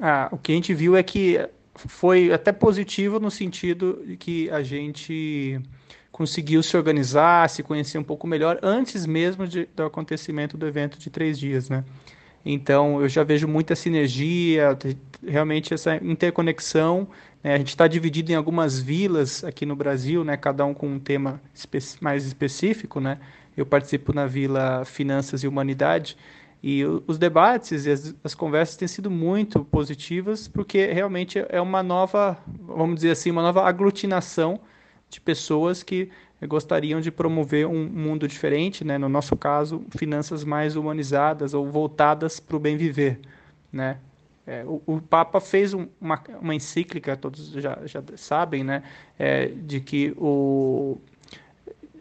ah, 0.01 0.29
o 0.31 0.39
que 0.39 0.53
a 0.53 0.55
gente 0.55 0.73
viu 0.75 0.97
é 0.97 1.03
que 1.03 1.39
foi 1.75 2.33
até 2.33 2.53
positivo 2.53 3.21
no 3.21 3.31
sentido 3.31 4.03
de 4.07 4.17
que 4.17 4.51
a 4.51 4.63
gente 4.63 5.61
conseguiu 6.11 6.63
se 6.63 6.77
organizar, 6.77 7.51
se 7.51 7.63
conhecer 7.63 7.99
um 7.99 8.05
pouco 8.05 8.27
melhor 8.27 8.59
antes 8.63 9.05
mesmo 9.05 9.47
de, 9.47 9.69
do 9.77 9.85
acontecimento 9.85 10.57
do 10.57 10.67
evento 10.67 10.99
de 10.99 11.11
três 11.11 11.39
dias, 11.39 11.69
né? 11.69 11.85
Então 12.49 13.03
eu 13.03 13.09
já 13.09 13.25
vejo 13.25 13.49
muita 13.49 13.75
sinergia, 13.75 14.79
realmente 15.27 15.75
essa 15.75 15.97
interconexão. 15.97 17.09
Né? 17.43 17.55
A 17.55 17.59
gente 17.59 17.71
está 17.71 17.89
dividido 17.89 18.31
em 18.31 18.37
algumas 18.37 18.81
vilas 18.81 19.43
aqui 19.43 19.67
no 19.67 19.75
Brasil, 19.75 20.23
né? 20.23 20.37
Cada 20.37 20.65
um 20.65 20.73
com 20.73 20.87
um 20.87 20.99
tema 20.99 21.41
espe 21.53 21.79
mais 22.01 22.25
específico, 22.25 23.01
né? 23.01 23.19
Eu 23.57 23.65
participo 23.65 24.13
na 24.13 24.27
Vila 24.27 24.85
Finanças 24.85 25.43
e 25.43 25.49
Humanidade 25.49 26.17
e 26.63 26.85
os 27.07 27.19
debates 27.19 27.87
e 27.87 27.91
as, 27.91 28.15
as, 28.25 28.35
conversas 28.35 28.77
têm 28.77 28.89
sido 28.89 29.11
muito 29.11 29.65
positivas 29.65 30.49
porque 30.49 30.87
realmente 30.87 31.45
é 31.49 31.61
uma 31.61 31.83
nova, 31.83 32.39
vamos 32.61 32.97
dizer 32.97 33.13
assim, 33.13 33.31
uma 33.31 33.43
nova 33.43 33.63
aglutinação 33.63 34.61
de 35.09 35.21
pessoas 35.21 35.83
que 35.83 36.11
gostariam 36.47 37.01
de 37.01 37.11
promover 37.11 37.67
um 37.67 37.89
mundo 37.89 38.29
diferente, 38.29 38.85
né? 38.85 38.99
no 38.99 39.09
nosso 39.09 39.37
caso, 39.37 39.85
finanças 39.97 40.45
mais 40.45 40.77
humanizadas 40.77 41.55
ou 41.55 41.71
voltadas 41.71 42.41
para 42.41 42.57
o 42.57 42.61
bem 42.61 42.77
viver. 42.77 43.21
Né? 43.73 43.99
É, 44.47 44.65
o, 44.65 44.83
o, 44.87 45.01
Papa 45.01 45.41
fez 45.41 45.73
um, 45.73 45.89
uma, 46.01 46.23
uma 46.41 46.55
encíclica, 46.55 47.17
todos 47.17 47.51
já, 47.53 47.79
já 47.85 48.03
sabem, 48.17 48.63
né? 48.63 48.85
É, 49.19 49.47
de 49.47 49.81
que 49.81 50.15
o 50.17 50.99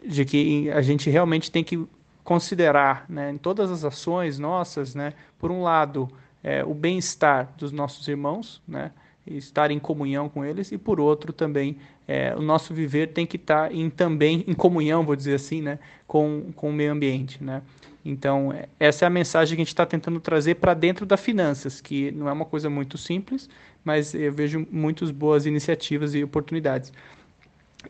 de 0.06 0.24
que 0.24 0.70
a 0.70 0.80
gente 0.80 1.10
realmente 1.10 1.50
tem 1.50 1.64
que 1.64 1.86
considerar 2.22 3.06
né, 3.08 3.30
em 3.30 3.38
todas 3.38 3.70
as 3.70 3.84
ações 3.84 4.38
nossas, 4.38 4.94
né, 4.94 5.12
por 5.38 5.50
um 5.50 5.62
lado, 5.62 6.08
é, 6.42 6.64
o 6.64 6.74
bem-estar 6.74 7.52
dos 7.56 7.72
nossos 7.72 8.06
irmãos, 8.08 8.60
né, 8.66 8.90
estar 9.26 9.70
em 9.70 9.78
comunhão 9.78 10.28
com 10.28 10.44
eles, 10.44 10.70
e 10.72 10.78
por 10.78 11.00
outro 11.00 11.32
também 11.32 11.76
é, 12.06 12.34
o 12.36 12.42
nosso 12.42 12.72
viver 12.72 13.08
tem 13.08 13.26
que 13.26 13.36
estar 13.36 13.72
em, 13.72 13.90
também 13.90 14.44
em 14.46 14.54
comunhão, 14.54 15.04
vou 15.04 15.16
dizer 15.16 15.34
assim, 15.34 15.60
né, 15.60 15.78
com, 16.06 16.52
com 16.54 16.70
o 16.70 16.72
meio 16.72 16.92
ambiente. 16.92 17.42
Né? 17.42 17.62
Então, 18.04 18.52
essa 18.78 19.04
é 19.04 19.06
a 19.06 19.10
mensagem 19.10 19.56
que 19.56 19.62
a 19.62 19.64
gente 19.64 19.72
está 19.72 19.84
tentando 19.84 20.20
trazer 20.20 20.56
para 20.56 20.74
dentro 20.74 21.04
das 21.04 21.20
finanças, 21.20 21.80
que 21.80 22.12
não 22.12 22.28
é 22.28 22.32
uma 22.32 22.44
coisa 22.44 22.70
muito 22.70 22.96
simples, 22.96 23.48
mas 23.84 24.14
eu 24.14 24.32
vejo 24.32 24.66
muitas 24.70 25.10
boas 25.10 25.46
iniciativas 25.46 26.14
e 26.14 26.22
oportunidades. 26.22 26.92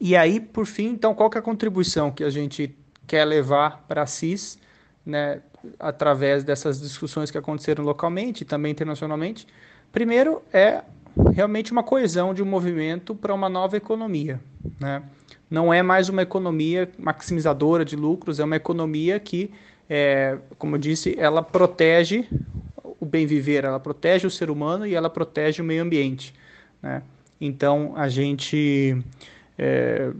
E 0.00 0.16
aí, 0.16 0.40
por 0.40 0.66
fim, 0.66 0.88
então, 0.88 1.14
qual 1.14 1.30
que 1.30 1.38
é 1.38 1.40
a 1.40 1.42
contribuição 1.42 2.10
que 2.10 2.24
a 2.24 2.30
gente 2.30 2.76
quer 3.06 3.24
levar 3.24 3.84
para 3.88 4.02
a 4.02 4.06
CIS, 4.06 4.58
né, 5.04 5.40
através 5.78 6.44
dessas 6.44 6.80
discussões 6.80 7.30
que 7.30 7.38
aconteceram 7.38 7.84
localmente 7.84 8.42
e 8.42 8.44
também 8.44 8.72
internacionalmente? 8.72 9.46
Primeiro 9.92 10.42
é 10.52 10.82
realmente 11.32 11.72
uma 11.72 11.82
coesão 11.82 12.34
de 12.34 12.42
um 12.42 12.46
movimento 12.46 13.14
para 13.14 13.32
uma 13.32 13.48
nova 13.48 13.76
economia, 13.76 14.40
né? 14.78 15.02
Não 15.48 15.72
é 15.72 15.82
mais 15.82 16.08
uma 16.08 16.22
economia 16.22 16.90
maximizadora 16.98 17.84
de 17.84 17.94
lucros, 17.94 18.40
é 18.40 18.44
uma 18.44 18.56
economia 18.56 19.18
que, 19.20 19.50
é, 19.88 20.38
como 20.58 20.74
eu 20.74 20.78
disse, 20.80 21.14
ela 21.18 21.40
protege 21.40 22.28
o 22.98 23.06
bem 23.06 23.26
viver, 23.26 23.64
ela 23.64 23.78
protege 23.78 24.26
o 24.26 24.30
ser 24.30 24.50
humano 24.50 24.86
e 24.86 24.94
ela 24.94 25.08
protege 25.08 25.62
o 25.62 25.64
meio 25.64 25.82
ambiente, 25.82 26.34
né? 26.82 27.02
Então 27.40 27.92
a 27.96 28.08
gente 28.08 28.96
é, 29.58 30.10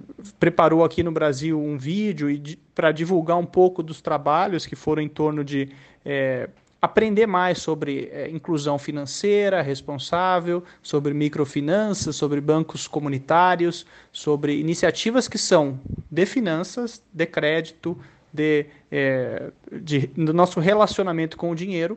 preparou 0.41 0.85
aqui 0.85 1.03
no 1.03 1.13
Brasil 1.13 1.61
um 1.61 1.77
vídeo 1.77 2.29
para 2.75 2.93
divulgar 2.93 3.37
um 3.37 3.47
pouco 3.47 3.83
dos 3.83 4.01
trabalhos 4.01 4.67
que 4.67 4.75
foram 4.75 5.03
em 5.03 5.09
torno 5.09 5.45
de 5.45 5.69
é, 6.05 6.49
aprender 6.81 7.27
mais 7.27 7.59
sobre 7.59 8.09
é, 8.13 8.29
inclusão 8.31 8.79
financeira 8.79 9.61
responsável, 9.61 10.63
sobre 10.83 11.13
microfinanças, 11.13 12.17
sobre 12.17 12.41
bancos 12.41 12.87
comunitários, 12.87 13.85
sobre 14.13 14.59
iniciativas 14.59 15.29
que 15.29 15.39
são 15.39 15.81
de 16.11 16.25
finanças, 16.25 17.03
de 17.13 17.27
crédito, 17.27 17.99
de, 18.33 18.67
é, 18.91 19.51
de, 19.73 20.07
do 20.09 20.33
nosso 20.33 20.61
relacionamento 20.61 21.37
com 21.37 21.51
o 21.51 21.55
dinheiro, 21.55 21.97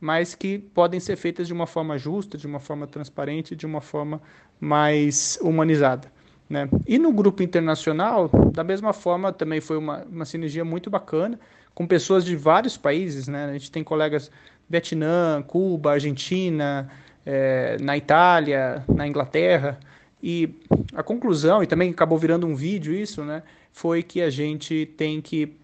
mas 0.00 0.34
que 0.34 0.58
podem 0.58 1.00
ser 1.00 1.16
feitas 1.16 1.46
de 1.46 1.52
uma 1.52 1.66
forma 1.66 1.96
justa, 1.96 2.36
de 2.36 2.46
uma 2.46 2.60
forma 2.60 2.86
transparente, 2.86 3.56
de 3.56 3.64
uma 3.64 3.80
forma 3.80 4.20
mais 4.60 5.38
humanizada. 5.40 6.15
Né? 6.48 6.68
E 6.86 6.98
no 6.98 7.12
grupo 7.12 7.42
internacional, 7.42 8.28
da 8.52 8.62
mesma 8.62 8.92
forma, 8.92 9.32
também 9.32 9.60
foi 9.60 9.76
uma, 9.76 10.04
uma 10.04 10.24
sinergia 10.24 10.64
muito 10.64 10.88
bacana, 10.88 11.38
com 11.74 11.86
pessoas 11.86 12.24
de 12.24 12.36
vários 12.36 12.76
países. 12.76 13.28
Né? 13.28 13.46
A 13.46 13.52
gente 13.52 13.70
tem 13.70 13.82
colegas 13.82 14.30
Vietnã, 14.68 15.42
Cuba, 15.42 15.92
Argentina, 15.92 16.88
é, 17.24 17.76
na 17.80 17.96
Itália, 17.96 18.84
na 18.88 19.06
Inglaterra. 19.06 19.78
E 20.22 20.54
a 20.94 21.02
conclusão, 21.02 21.62
e 21.62 21.66
também 21.66 21.90
acabou 21.90 22.18
virando 22.18 22.46
um 22.46 22.54
vídeo 22.54 22.94
isso, 22.94 23.22
né, 23.22 23.42
foi 23.72 24.02
que 24.02 24.22
a 24.22 24.30
gente 24.30 24.86
tem 24.96 25.20
que. 25.20 25.54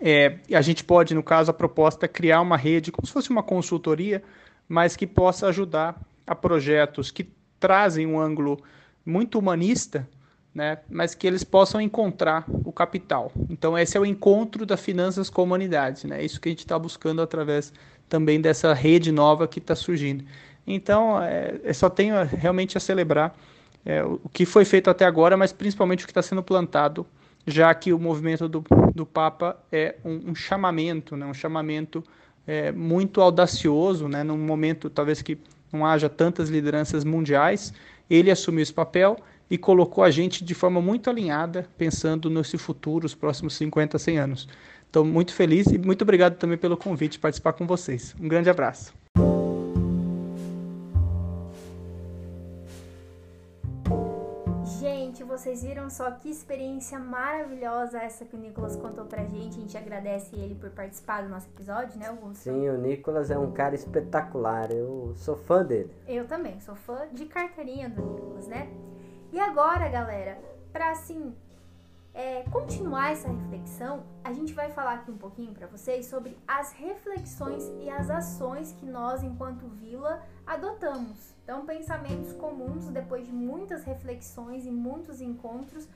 É, 0.00 0.38
a 0.52 0.60
gente 0.60 0.82
pode, 0.82 1.14
no 1.14 1.22
caso, 1.22 1.50
a 1.50 1.54
proposta 1.54 2.06
é 2.06 2.08
criar 2.08 2.40
uma 2.40 2.56
rede, 2.56 2.90
como 2.90 3.06
se 3.06 3.12
fosse 3.12 3.30
uma 3.30 3.42
consultoria, 3.42 4.22
mas 4.68 4.96
que 4.96 5.06
possa 5.06 5.48
ajudar 5.48 6.00
a 6.26 6.34
projetos 6.34 7.10
que 7.10 7.28
trazem 7.60 8.06
um 8.06 8.18
ângulo 8.18 8.58
muito 9.04 9.38
humanista, 9.38 10.08
né, 10.54 10.78
mas 10.90 11.14
que 11.14 11.26
eles 11.26 11.42
possam 11.42 11.80
encontrar 11.80 12.44
o 12.64 12.72
capital. 12.72 13.32
Então, 13.48 13.78
esse 13.78 13.96
é 13.96 14.00
o 14.00 14.04
encontro 14.04 14.66
da 14.66 14.76
finanças 14.76 15.30
com 15.30 15.40
a 15.40 15.44
humanidade. 15.44 16.06
Né? 16.06 16.20
É 16.20 16.24
isso 16.24 16.40
que 16.40 16.48
a 16.48 16.52
gente 16.52 16.60
está 16.60 16.78
buscando 16.78 17.22
através 17.22 17.72
também 18.08 18.40
dessa 18.40 18.74
rede 18.74 19.10
nova 19.10 19.48
que 19.48 19.58
está 19.58 19.74
surgindo. 19.74 20.24
Então, 20.66 21.20
é, 21.22 21.58
eu 21.64 21.74
só 21.74 21.88
tenho 21.88 22.14
realmente 22.24 22.76
a 22.76 22.80
celebrar 22.80 23.34
é, 23.84 24.04
o 24.04 24.28
que 24.32 24.44
foi 24.44 24.64
feito 24.64 24.90
até 24.90 25.04
agora, 25.04 25.36
mas 25.36 25.52
principalmente 25.52 26.04
o 26.04 26.06
que 26.06 26.10
está 26.10 26.22
sendo 26.22 26.42
plantado, 26.42 27.06
já 27.46 27.74
que 27.74 27.92
o 27.92 27.98
movimento 27.98 28.48
do, 28.48 28.62
do 28.94 29.04
Papa 29.06 29.58
é 29.72 29.96
um, 30.04 30.30
um 30.30 30.34
chamamento, 30.34 31.16
né? 31.16 31.26
um 31.26 31.34
chamamento 31.34 32.04
é, 32.46 32.70
muito 32.70 33.20
audacioso, 33.20 34.06
né? 34.06 34.22
num 34.22 34.38
momento 34.38 34.88
talvez 34.88 35.22
que 35.22 35.38
não 35.72 35.86
haja 35.86 36.08
tantas 36.08 36.50
lideranças 36.50 37.02
mundiais, 37.02 37.72
ele 38.08 38.30
assumiu 38.30 38.62
esse 38.62 38.72
papel 38.72 39.16
e 39.50 39.58
colocou 39.58 40.02
a 40.02 40.10
gente 40.10 40.44
de 40.44 40.54
forma 40.54 40.80
muito 40.80 41.10
alinhada, 41.10 41.66
pensando 41.76 42.30
nesse 42.30 42.56
futuro, 42.56 43.06
os 43.06 43.14
próximos 43.14 43.54
50, 43.54 43.98
100 43.98 44.18
anos. 44.18 44.48
Estou 44.86 45.04
muito 45.04 45.34
feliz 45.34 45.66
e 45.66 45.78
muito 45.78 46.02
obrigado 46.02 46.36
também 46.36 46.58
pelo 46.58 46.76
convite 46.76 47.12
de 47.12 47.18
participar 47.18 47.52
com 47.52 47.66
vocês. 47.66 48.14
Um 48.20 48.28
grande 48.28 48.50
abraço. 48.50 48.92
Gente, 55.12 55.24
vocês 55.24 55.62
viram 55.62 55.90
só 55.90 56.10
que 56.10 56.30
experiência 56.30 56.98
maravilhosa 56.98 57.98
essa 57.98 58.24
que 58.24 58.34
o 58.34 58.38
Nicolas 58.38 58.76
contou 58.76 59.04
pra 59.04 59.22
gente. 59.26 59.58
A 59.58 59.60
gente 59.60 59.76
agradece 59.76 60.34
ele 60.34 60.54
por 60.54 60.70
participar 60.70 61.22
do 61.22 61.28
nosso 61.28 61.46
episódio, 61.48 62.00
né, 62.00 62.06
Augusto? 62.08 62.44
Sim, 62.44 62.70
o 62.70 62.78
Nicolas 62.78 63.30
é 63.30 63.36
um 63.36 63.52
cara 63.52 63.74
espetacular. 63.74 64.72
Eu 64.72 65.12
sou 65.16 65.36
fã 65.36 65.62
dele. 65.62 65.94
Eu 66.08 66.26
também, 66.26 66.58
sou 66.60 66.74
fã 66.74 67.06
de 67.12 67.26
carteirinha 67.26 67.90
do 67.90 68.00
Nicolas, 68.02 68.46
né? 68.46 68.70
E 69.30 69.38
agora, 69.38 69.86
galera, 69.90 70.38
para 70.72 70.92
assim 70.92 71.34
é, 72.14 72.42
continuar 72.50 73.12
essa 73.12 73.28
reflexão, 73.28 74.04
a 74.22 74.32
gente 74.32 74.52
vai 74.52 74.70
falar 74.70 74.94
aqui 74.94 75.10
um 75.10 75.16
pouquinho 75.16 75.52
para 75.52 75.66
vocês 75.66 76.06
sobre 76.06 76.36
as 76.46 76.72
reflexões 76.72 77.64
e 77.80 77.88
as 77.88 78.10
ações 78.10 78.72
que 78.72 78.84
nós, 78.84 79.22
enquanto 79.22 79.66
vila, 79.66 80.22
adotamos. 80.46 81.32
Então, 81.42 81.64
pensamentos 81.64 82.32
comuns 82.34 82.88
depois 82.88 83.26
de 83.26 83.32
muitas 83.32 83.84
reflexões 83.84 84.66
e 84.66 84.70
muitos 84.70 85.20
encontros, 85.20 85.88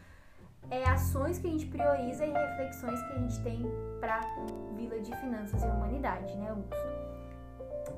é, 0.70 0.85
ações 0.88 1.38
que 1.38 1.46
a 1.46 1.50
gente 1.50 1.66
prioriza 1.66 2.24
e 2.24 2.33
reflexões 2.33 3.00
que 3.02 3.12
a 3.12 3.18
gente 3.18 3.42
tem 3.42 3.62
para 4.00 4.20
Vila 4.74 4.98
de 5.00 5.14
Finanças 5.16 5.62
e 5.62 5.66
Humanidade, 5.66 6.35
né, 6.37 6.50
Augusto? 6.50 7.07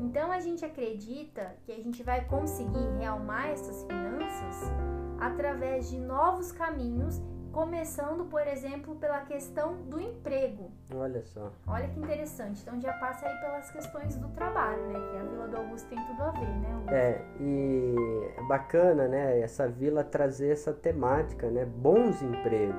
Então 0.01 0.31
a 0.31 0.39
gente 0.39 0.65
acredita 0.65 1.57
que 1.65 1.73
a 1.73 1.77
gente 1.77 2.03
vai 2.03 2.25
conseguir 2.27 2.87
realmar 2.99 3.49
essas 3.49 3.85
finanças 3.85 4.71
através 5.19 5.89
de 5.89 5.99
novos 5.99 6.53
caminhos, 6.53 7.21
começando, 7.53 8.25
por 8.25 8.47
exemplo, 8.47 8.95
pela 8.97 9.21
questão 9.21 9.77
do 9.83 10.01
emprego. 10.01 10.71
Olha 10.95 11.23
só. 11.23 11.53
Olha 11.67 11.89
que 11.89 11.99
interessante. 11.99 12.63
Então 12.63 12.81
já 12.81 12.93
passa 12.95 13.27
aí 13.27 13.37
pelas 13.41 13.71
questões 13.71 14.17
do 14.17 14.29
trabalho, 14.29 14.87
né? 14.89 14.95
Que 14.95 15.19
a 15.19 15.23
Vila 15.25 15.49
do 15.49 15.57
Augusto 15.57 15.89
tem 15.89 15.99
tudo 16.07 16.23
a 16.23 16.31
ver, 16.31 16.47
né? 16.47 16.73
Augusto? 16.73 16.95
É, 16.95 17.25
e 17.41 17.95
é 18.37 18.43
bacana, 18.43 19.09
né? 19.09 19.41
Essa 19.41 19.69
vila 19.69 20.05
trazer 20.05 20.53
essa 20.53 20.73
temática, 20.73 21.51
né? 21.51 21.65
Bons 21.65 22.23
empregos. 22.23 22.77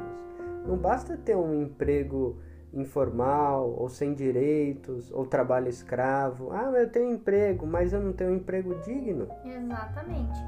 Não 0.66 0.78
basta 0.78 1.18
ter 1.18 1.36
um 1.36 1.62
emprego 1.62 2.40
informal 2.72 3.70
ou 3.72 3.90
sem 3.90 4.14
direitos 4.14 5.12
ou 5.12 5.26
trabalho 5.26 5.68
escravo. 5.68 6.52
Ah, 6.52 6.72
eu 6.76 6.90
tenho 6.90 7.12
emprego, 7.12 7.66
mas 7.66 7.94
eu 7.94 8.00
não 8.02 8.14
tenho 8.14 8.32
um 8.32 8.36
emprego 8.36 8.76
digno. 8.82 9.28
Exatamente. 9.44 10.40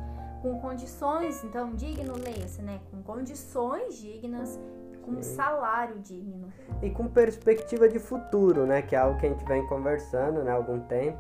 Com 0.42 0.60
condições, 0.60 1.44
então, 1.44 1.76
digno, 1.76 2.14
leia-se, 2.16 2.62
né? 2.62 2.80
Com 2.90 3.04
condições 3.04 3.96
dignas, 3.96 4.60
com 5.02 5.12
um 5.12 5.24
salário 5.24 6.00
digno. 6.00 6.52
E 6.82 6.90
com 6.90 7.08
perspectiva 7.08 7.88
de 7.88 8.00
futuro, 8.00 8.66
né? 8.66 8.82
Que 8.82 8.96
é 8.96 9.00
algo 9.00 9.20
que 9.20 9.26
a 9.26 9.30
gente 9.30 9.46
vem 9.46 9.66
conversando 9.68 10.44
né, 10.44 10.52
há 10.52 10.56
algum 10.56 10.80
tempo. 10.80 11.20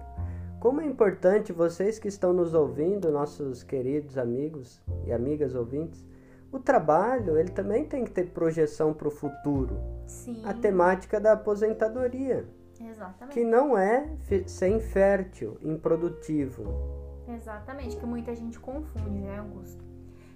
Como 0.59 0.79
é 0.79 0.85
importante 0.85 1.51
vocês 1.51 1.97
que 1.97 2.07
estão 2.07 2.33
nos 2.33 2.53
ouvindo, 2.53 3.11
nossos 3.11 3.63
queridos 3.63 4.17
amigos 4.17 4.79
e 5.05 5.11
amigas 5.11 5.55
ouvintes, 5.55 6.05
o 6.51 6.59
trabalho 6.59 7.37
ele 7.37 7.49
também 7.49 7.85
tem 7.85 8.03
que 8.03 8.11
ter 8.11 8.27
projeção 8.27 8.93
para 8.93 9.07
o 9.07 9.11
futuro. 9.11 9.79
Sim. 10.05 10.41
A 10.45 10.53
temática 10.53 11.19
da 11.19 11.31
aposentadoria, 11.31 12.45
Exatamente. 12.79 13.33
que 13.33 13.43
não 13.43 13.77
é 13.77 14.07
ser 14.45 14.67
infértil, 14.67 15.57
improdutivo. 15.63 17.00
Exatamente, 17.35 17.97
que 17.97 18.05
muita 18.05 18.35
gente 18.35 18.59
confunde, 18.59 19.19
né, 19.19 19.39
Augusto? 19.39 19.83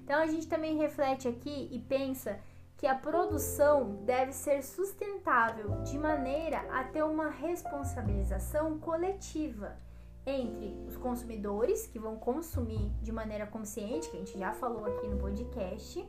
Então 0.03 0.19
a 0.21 0.27
gente 0.27 0.47
também 0.47 0.77
reflete 0.77 1.27
aqui 1.27 1.67
e 1.71 1.79
pensa 1.79 2.39
que 2.77 2.85
a 2.85 2.95
produção 2.95 4.03
deve 4.03 4.31
ser 4.33 4.61
sustentável 4.61 5.81
de 5.83 5.97
maneira 5.97 6.59
a 6.71 6.83
ter 6.83 7.03
uma 7.03 7.29
responsabilização 7.29 8.77
coletiva 8.79 9.77
entre 10.25 10.75
os 10.87 10.97
consumidores 10.97 11.85
que 11.85 11.99
vão 11.99 12.17
consumir 12.17 12.91
de 13.01 13.11
maneira 13.11 13.45
consciente, 13.45 14.09
que 14.09 14.17
a 14.17 14.19
gente 14.19 14.37
já 14.37 14.51
falou 14.53 14.85
aqui 14.85 15.07
no 15.07 15.17
podcast, 15.17 16.03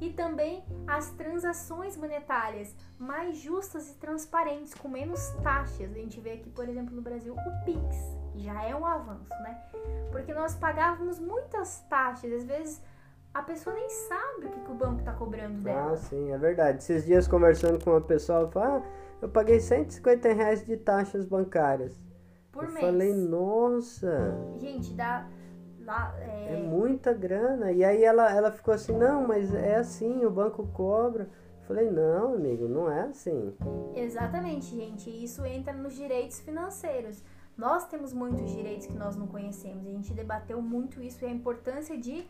e 0.00 0.12
também 0.12 0.64
as 0.86 1.10
transações 1.12 1.96
monetárias 1.96 2.74
mais 2.98 3.38
justas 3.38 3.90
e 3.90 3.94
transparentes, 3.94 4.74
com 4.74 4.88
menos 4.88 5.30
taxas. 5.42 5.92
A 5.92 5.98
gente 5.98 6.20
vê 6.20 6.32
aqui, 6.32 6.50
por 6.50 6.68
exemplo, 6.68 6.94
no 6.94 7.00
Brasil, 7.00 7.34
o 7.34 7.64
Pix, 7.64 7.96
já 8.38 8.62
é 8.64 8.74
um 8.74 8.84
avanço, 8.84 9.30
né? 9.42 9.60
Porque 10.12 10.32
nós 10.34 10.54
pagávamos 10.54 11.18
muitas 11.18 11.80
taxas, 11.88 12.32
às 12.32 12.44
vezes 12.44 12.82
a 13.34 13.42
pessoa 13.42 13.74
nem 13.76 13.88
sabe 13.90 14.46
o 14.46 14.50
que, 14.50 14.60
que 14.60 14.70
o 14.70 14.74
banco 14.74 15.00
está 15.00 15.12
cobrando 15.12 15.60
dela. 15.62 15.92
Ah, 15.92 15.96
sim, 15.96 16.30
é 16.32 16.38
verdade. 16.38 16.78
Esses 16.78 17.04
dias 17.04 17.28
conversando 17.28 17.82
com 17.84 17.90
uma 17.90 18.00
pessoa, 18.00 18.40
ela 18.40 18.48
falou, 18.50 18.68
ah, 18.78 18.82
eu 19.20 19.28
paguei 19.28 19.60
150 19.60 20.32
reais 20.32 20.64
de 20.64 20.76
taxas 20.76 21.26
bancárias. 21.26 22.00
por 22.50 22.64
eu 22.64 22.70
mês. 22.70 22.80
falei, 22.86 23.12
nossa, 23.14 24.34
Gente, 24.58 24.94
dá 24.94 25.26
lá. 25.84 26.14
é 26.18 26.54
É, 26.54 26.56
muita 26.56 27.12
grana. 27.12 27.72
E 27.72 27.84
aí 27.84 28.02
ela, 28.02 28.34
ela 28.34 28.50
ficou 28.50 28.72
assim, 28.72 28.96
não, 28.96 29.26
mas 29.26 29.54
é 29.54 29.76
assim, 29.76 30.24
o 30.24 30.30
banco 30.30 30.66
cobra. 30.68 31.24
Eu 31.24 31.66
falei, 31.66 31.90
não, 31.90 32.34
amigo, 32.34 32.66
não 32.68 32.90
é 32.90 33.02
assim. 33.02 33.54
Exatamente, 33.94 34.74
gente. 34.74 35.10
Isso 35.10 35.44
entra 35.44 35.72
nos 35.74 35.94
direitos 35.94 36.40
financeiros. 36.40 37.22
Nós 37.56 37.86
temos 37.86 38.12
muitos 38.12 38.50
direitos 38.50 38.86
que 38.86 38.96
nós 38.96 39.16
não 39.16 39.26
conhecemos. 39.26 39.86
A 39.86 39.90
gente 39.90 40.12
debateu 40.12 40.60
muito 40.60 41.02
isso 41.02 41.24
e 41.24 41.26
a 41.26 41.30
importância 41.30 41.96
de 41.96 42.24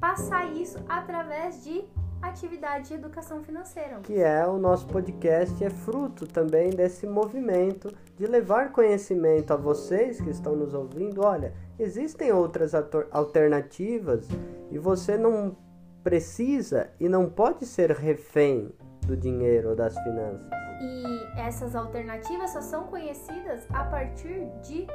passar 0.00 0.52
isso 0.52 0.78
através 0.88 1.62
de 1.62 1.84
atividade 2.20 2.88
de 2.88 2.94
educação 2.94 3.42
financeira. 3.44 4.00
que 4.02 4.18
é 4.18 4.44
o 4.46 4.58
nosso 4.58 4.86
podcast, 4.86 5.62
é 5.62 5.70
fruto 5.70 6.26
também 6.26 6.70
desse 6.70 7.06
movimento 7.06 7.94
de 8.16 8.26
levar 8.26 8.72
conhecimento 8.72 9.52
a 9.52 9.56
vocês 9.56 10.20
que 10.20 10.30
estão 10.30 10.56
nos 10.56 10.74
ouvindo. 10.74 11.22
Olha, 11.22 11.52
existem 11.78 12.32
outras 12.32 12.72
alternativas 13.12 14.26
e 14.70 14.78
você 14.78 15.16
não 15.16 15.56
precisa 16.02 16.90
e 16.98 17.08
não 17.08 17.28
pode 17.28 17.66
ser 17.66 17.90
refém 17.92 18.72
do 19.06 19.16
dinheiro 19.16 19.70
ou 19.70 19.76
das 19.76 19.96
finanças. 20.02 20.63
E 20.84 21.40
essas 21.40 21.74
alternativas 21.74 22.50
só 22.50 22.60
são 22.60 22.84
conhecidas 22.84 23.66
a 23.70 23.84
partir 23.84 24.46
de 24.62 24.86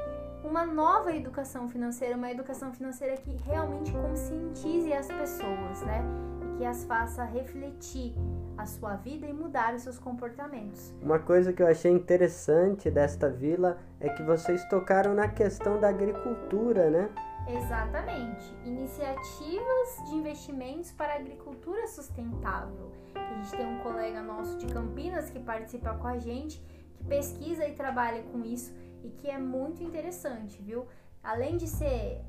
uma 0.44 0.66
nova 0.66 1.16
educação 1.16 1.68
financeira, 1.68 2.16
uma 2.16 2.32
educação 2.32 2.72
financeira 2.72 3.18
que 3.18 3.32
realmente 3.44 3.92
conscientize 3.92 4.94
as 4.94 5.08
pessoas, 5.08 5.82
né? 5.82 6.04
E 6.44 6.58
que 6.58 6.66
as 6.66 6.84
faça 6.84 7.24
refletir 7.24 8.14
a 8.58 8.66
sua 8.66 8.96
vida 8.96 9.26
e 9.26 9.34
mudar 9.34 9.74
os 9.74 9.82
seus 9.82 9.98
comportamentos. 9.98 10.94
Uma 11.02 11.20
coisa 11.20 11.52
que 11.52 11.64
eu 11.64 11.68
achei 11.68 11.92
interessante 11.92 12.92
desta 12.92 13.30
vila 13.30 13.78
é 14.00 14.10
que 14.10 14.22
vocês 14.22 14.64
tocaram 14.66 15.14
na 15.14 15.28
questão 15.28 15.80
da 15.80 15.90
agricultura, 15.90 16.90
né? 16.90 17.10
Exatamente. 17.58 18.54
Iniciativas 18.66 20.04
de 20.08 20.16
investimentos 20.16 20.92
para 20.92 21.14
a 21.14 21.16
agricultura 21.18 21.88
sustentável. 21.88 22.92
A 23.16 23.34
gente 23.34 23.52
tem 23.52 23.66
um 23.66 23.80
colega 23.80 24.22
nosso 24.22 24.58
de 24.58 24.68
Campinas 24.68 25.30
que 25.30 25.40
participa 25.40 25.94
com 25.96 26.08
a 26.08 26.18
gente, 26.18 26.62
que 26.96 27.04
pesquisa 27.04 27.68
e 27.68 27.74
trabalha 27.74 28.24
com 28.24 28.44
isso 28.44 28.74
e 29.04 29.10
que 29.10 29.30
é 29.30 29.38
muito 29.38 29.84
interessante, 29.84 30.62
viu? 30.62 30.86
Além 31.24 31.58
de 31.58 31.68
ser 31.68 32.22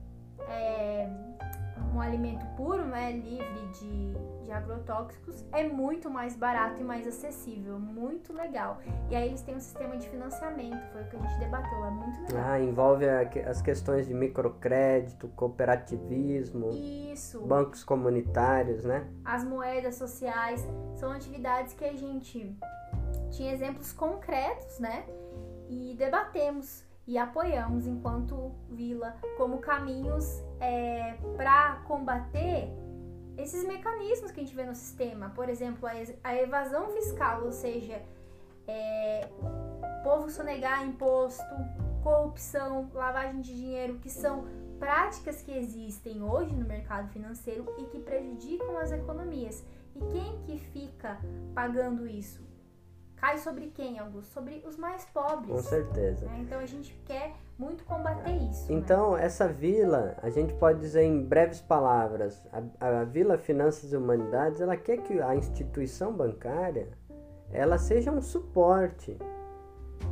é, 0.48 1.08
um 1.94 2.00
alimento 2.00 2.44
puro, 2.56 2.84
né, 2.84 3.12
livre 3.12 3.68
de, 3.78 4.44
de 4.44 4.52
agrotóxicos, 4.52 5.44
é 5.52 5.68
muito 5.68 6.10
mais 6.10 6.36
barato 6.36 6.80
e 6.80 6.84
mais 6.84 7.06
acessível, 7.06 7.78
muito 7.78 8.32
legal. 8.32 8.80
E 9.10 9.16
aí 9.16 9.28
eles 9.28 9.42
têm 9.42 9.56
um 9.56 9.60
sistema 9.60 9.96
de 9.96 10.08
financiamento, 10.08 10.80
foi 10.92 11.02
o 11.02 11.08
que 11.08 11.16
a 11.16 11.20
gente 11.20 11.38
debateu, 11.38 11.84
é 11.84 11.90
muito 11.90 12.20
legal. 12.22 12.44
Ah, 12.46 12.60
envolve 12.60 13.08
as 13.08 13.62
questões 13.62 14.06
de 14.06 14.14
microcrédito, 14.14 15.28
cooperativismo, 15.28 16.70
Isso. 16.70 17.40
bancos 17.42 17.84
comunitários, 17.84 18.84
né? 18.84 19.08
As 19.24 19.44
moedas 19.44 19.96
sociais 19.96 20.66
são 20.96 21.10
atividades 21.12 21.74
que 21.74 21.84
a 21.84 21.92
gente 21.92 22.56
tinha 23.30 23.52
exemplos 23.52 23.92
concretos, 23.92 24.78
né? 24.78 25.04
E 25.68 25.94
debatemos 25.96 26.84
e 27.06 27.18
apoiamos 27.18 27.86
enquanto 27.86 28.52
vila 28.68 29.16
como 29.36 29.58
caminhos 29.58 30.42
é, 30.60 31.18
para 31.36 31.76
combater 31.86 32.68
esses 33.36 33.66
mecanismos 33.66 34.30
que 34.30 34.40
a 34.40 34.42
gente 34.44 34.54
vê 34.54 34.64
no 34.64 34.74
sistema. 34.74 35.30
Por 35.30 35.48
exemplo, 35.48 35.88
a 36.22 36.36
evasão 36.36 36.90
fiscal, 36.90 37.44
ou 37.44 37.52
seja, 37.52 38.02
é, 38.66 39.28
povo 40.04 40.30
sonegar 40.30 40.86
imposto, 40.86 41.42
corrupção, 42.02 42.90
lavagem 42.94 43.40
de 43.40 43.54
dinheiro, 43.54 43.98
que 43.98 44.10
são 44.10 44.44
práticas 44.78 45.42
que 45.42 45.52
existem 45.52 46.22
hoje 46.22 46.54
no 46.54 46.66
mercado 46.66 47.08
financeiro 47.08 47.66
e 47.78 47.84
que 47.84 47.98
prejudicam 47.98 48.78
as 48.78 48.92
economias. 48.92 49.64
E 49.94 50.00
quem 50.00 50.38
que 50.42 50.58
fica 50.58 51.18
pagando 51.54 52.06
isso? 52.06 52.49
Cai 53.20 53.38
sobre 53.38 53.66
quem, 53.68 53.98
Augusto? 53.98 54.32
Sobre 54.32 54.64
os 54.66 54.76
mais 54.76 55.04
pobres. 55.04 55.52
Com 55.52 55.62
certeza. 55.62 56.24
Né? 56.26 56.38
Então 56.40 56.58
a 56.58 56.66
gente 56.66 56.98
quer 57.04 57.34
muito 57.58 57.84
combater 57.84 58.32
isso. 58.50 58.72
Né? 58.72 58.78
Então, 58.78 59.12
né? 59.12 59.24
essa 59.24 59.46
vila, 59.46 60.16
a 60.22 60.30
gente 60.30 60.54
pode 60.54 60.80
dizer 60.80 61.02
em 61.02 61.22
breves 61.22 61.60
palavras, 61.60 62.42
a, 62.80 63.00
a 63.00 63.04
Vila 63.04 63.36
Finanças 63.36 63.92
e 63.92 63.96
Humanidades, 63.96 64.60
ela 64.60 64.76
quer 64.76 64.98
que 64.98 65.20
a 65.20 65.36
instituição 65.36 66.12
bancária 66.12 66.88
ela 67.52 67.78
seja 67.78 68.10
um 68.10 68.22
suporte 68.22 69.18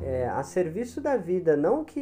é, 0.02 0.28
a 0.28 0.42
serviço 0.42 1.00
da 1.00 1.16
vida, 1.16 1.56
não 1.56 1.84
que 1.84 2.00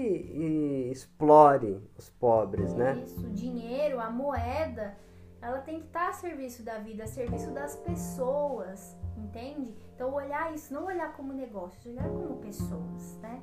explore 0.90 1.81
os 1.97 2.09
pobres, 2.09 2.71
isso, 2.71 2.77
né? 2.77 3.03
Isso, 3.05 3.27
o 3.27 3.31
dinheiro, 3.31 4.01
a 4.01 4.11
moeda, 4.11 4.97
ela 5.40 5.59
tem 5.59 5.81
que 5.81 5.87
estar 5.87 6.09
a 6.09 6.12
serviço 6.12 6.62
da 6.62 6.79
vida, 6.79 7.05
a 7.05 7.07
serviço 7.07 7.51
das 7.53 7.77
pessoas, 7.77 8.97
entende? 9.16 9.75
Então, 9.96 10.12
olhar 10.12 10.54
isso, 10.54 10.74
não 10.74 10.85
olhar 10.85 11.14
como 11.14 11.32
negócios, 11.32 11.87
olhar 11.87 12.06
como 12.06 12.37
pessoas, 12.37 13.16
né? 13.22 13.42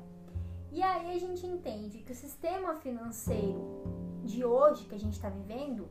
E 0.71 0.83
aí 0.83 1.15
a 1.15 1.19
gente 1.19 1.47
entende 1.47 1.97
que 1.97 2.11
o 2.11 2.15
sistema 2.15 2.75
financeiro 2.75 4.21
de 4.23 4.45
hoje 4.45 4.85
que 4.85 4.93
a 4.93 4.99
gente 4.99 5.13
está 5.13 5.29
vivendo, 5.29 5.87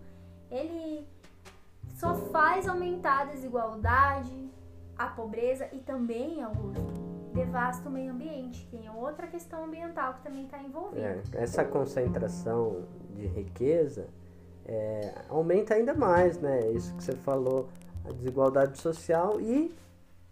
ele 0.48 1.04
só 1.96 2.14
faz 2.14 2.68
aumentar 2.68 3.22
a 3.22 3.24
desigualdade, 3.24 4.50
a 4.96 5.08
pobreza 5.08 5.68
e 5.72 5.78
também, 5.78 6.40
Augusto, 6.40 6.92
devasta 7.34 7.88
o 7.88 7.92
meio 7.92 8.12
ambiente. 8.12 8.64
Tem 8.70 8.88
outra 8.88 9.26
questão 9.26 9.64
ambiental 9.64 10.14
que 10.14 10.22
também 10.22 10.44
está 10.44 10.62
envolvida. 10.62 11.00
É, 11.00 11.22
essa 11.42 11.64
concentração 11.64 12.84
de 13.10 13.26
riqueza 13.26 14.06
é, 14.64 15.12
aumenta 15.28 15.74
ainda 15.74 15.92
mais, 15.92 16.38
né? 16.38 16.70
Isso 16.70 16.94
que 16.94 17.02
você 17.02 17.16
falou, 17.16 17.68
a 18.04 18.12
desigualdade 18.12 18.78
social 18.78 19.40
e 19.40 19.74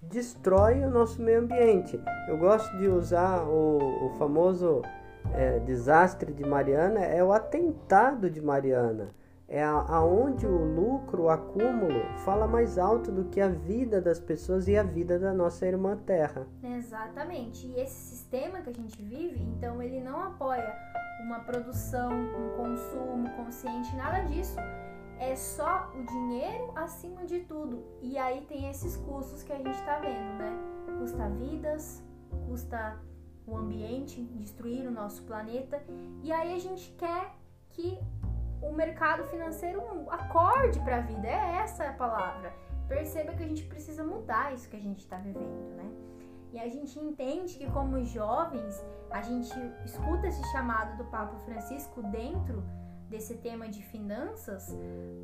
destrói 0.03 0.85
o 0.85 0.91
nosso 0.91 1.21
meio 1.23 1.41
ambiente. 1.41 2.01
Eu 2.29 2.39
gosto 2.39 2.77
de 2.79 2.89
usar 2.89 3.43
o, 3.43 4.07
o 4.07 4.11
famoso 4.19 4.83
é, 5.33 5.59
desastre 5.61 6.33
de 6.33 6.45
Mariana, 6.45 7.01
é 7.01 7.23
o 7.23 7.33
atentado 7.33 8.31
de 8.31 8.41
Mariana. 8.41 9.15
É 9.47 9.65
aonde 9.65 10.47
o 10.47 10.65
lucro, 10.65 11.25
o 11.25 11.29
acúmulo, 11.29 12.01
fala 12.25 12.47
mais 12.47 12.79
alto 12.79 13.11
do 13.11 13.25
que 13.25 13.41
a 13.41 13.49
vida 13.49 14.01
das 14.01 14.21
pessoas 14.21 14.69
e 14.69 14.77
a 14.77 14.83
vida 14.85 15.19
da 15.19 15.35
nossa 15.35 15.67
irmã 15.67 15.97
Terra. 15.97 16.47
Exatamente. 16.63 17.67
E 17.67 17.81
esse 17.81 18.15
sistema 18.15 18.61
que 18.61 18.71
a 18.71 18.73
gente 18.73 19.03
vive, 19.03 19.43
então, 19.43 19.83
ele 19.83 20.01
não 20.01 20.23
apoia 20.23 20.73
uma 21.25 21.41
produção, 21.41 22.13
um 22.13 22.57
consumo 22.57 23.29
consciente, 23.31 23.95
nada 23.97 24.21
disso 24.21 24.57
é 25.21 25.37
só 25.37 25.93
o 25.95 26.03
dinheiro 26.03 26.73
acima 26.75 27.27
de 27.27 27.41
tudo. 27.41 27.85
E 28.01 28.17
aí 28.17 28.41
tem 28.47 28.71
esses 28.71 28.97
custos 28.97 29.43
que 29.43 29.53
a 29.53 29.57
gente 29.57 29.71
está 29.79 29.99
vendo, 29.99 30.39
né? 30.39 30.59
Custa 30.99 31.29
vidas, 31.29 32.03
custa 32.49 32.99
o 33.47 33.57
ambiente, 33.57 34.23
destruir 34.23 34.87
o 34.89 34.91
nosso 34.91 35.23
planeta. 35.25 35.83
E 36.23 36.33
aí 36.33 36.55
a 36.55 36.59
gente 36.59 36.91
quer 36.93 37.35
que 37.69 37.99
o 38.63 38.73
mercado 38.73 39.25
financeiro 39.25 39.83
acorde 40.11 40.81
para 40.81 40.97
a 40.97 41.01
vida. 41.01 41.29
É 41.29 41.57
essa 41.63 41.85
a 41.85 41.93
palavra. 41.93 42.53
Perceba 42.89 43.35
que 43.35 43.43
a 43.43 43.47
gente 43.47 43.65
precisa 43.65 44.03
mudar 44.03 44.55
isso 44.55 44.69
que 44.71 44.77
a 44.77 44.81
gente 44.81 45.01
está 45.01 45.17
vivendo, 45.19 45.77
né? 45.77 45.93
E 46.53 46.59
a 46.59 46.69
gente 46.69 46.99
entende 46.99 47.57
que 47.59 47.71
como 47.71 48.03
jovens, 48.05 48.85
a 49.11 49.21
gente 49.21 49.55
escuta 49.85 50.27
esse 50.27 50.43
chamado 50.51 50.97
do 50.97 51.05
Papa 51.05 51.37
Francisco 51.45 52.03
dentro 52.05 52.65
desse 53.11 53.35
tema 53.39 53.69
de 53.69 53.83
finanças 53.83 54.75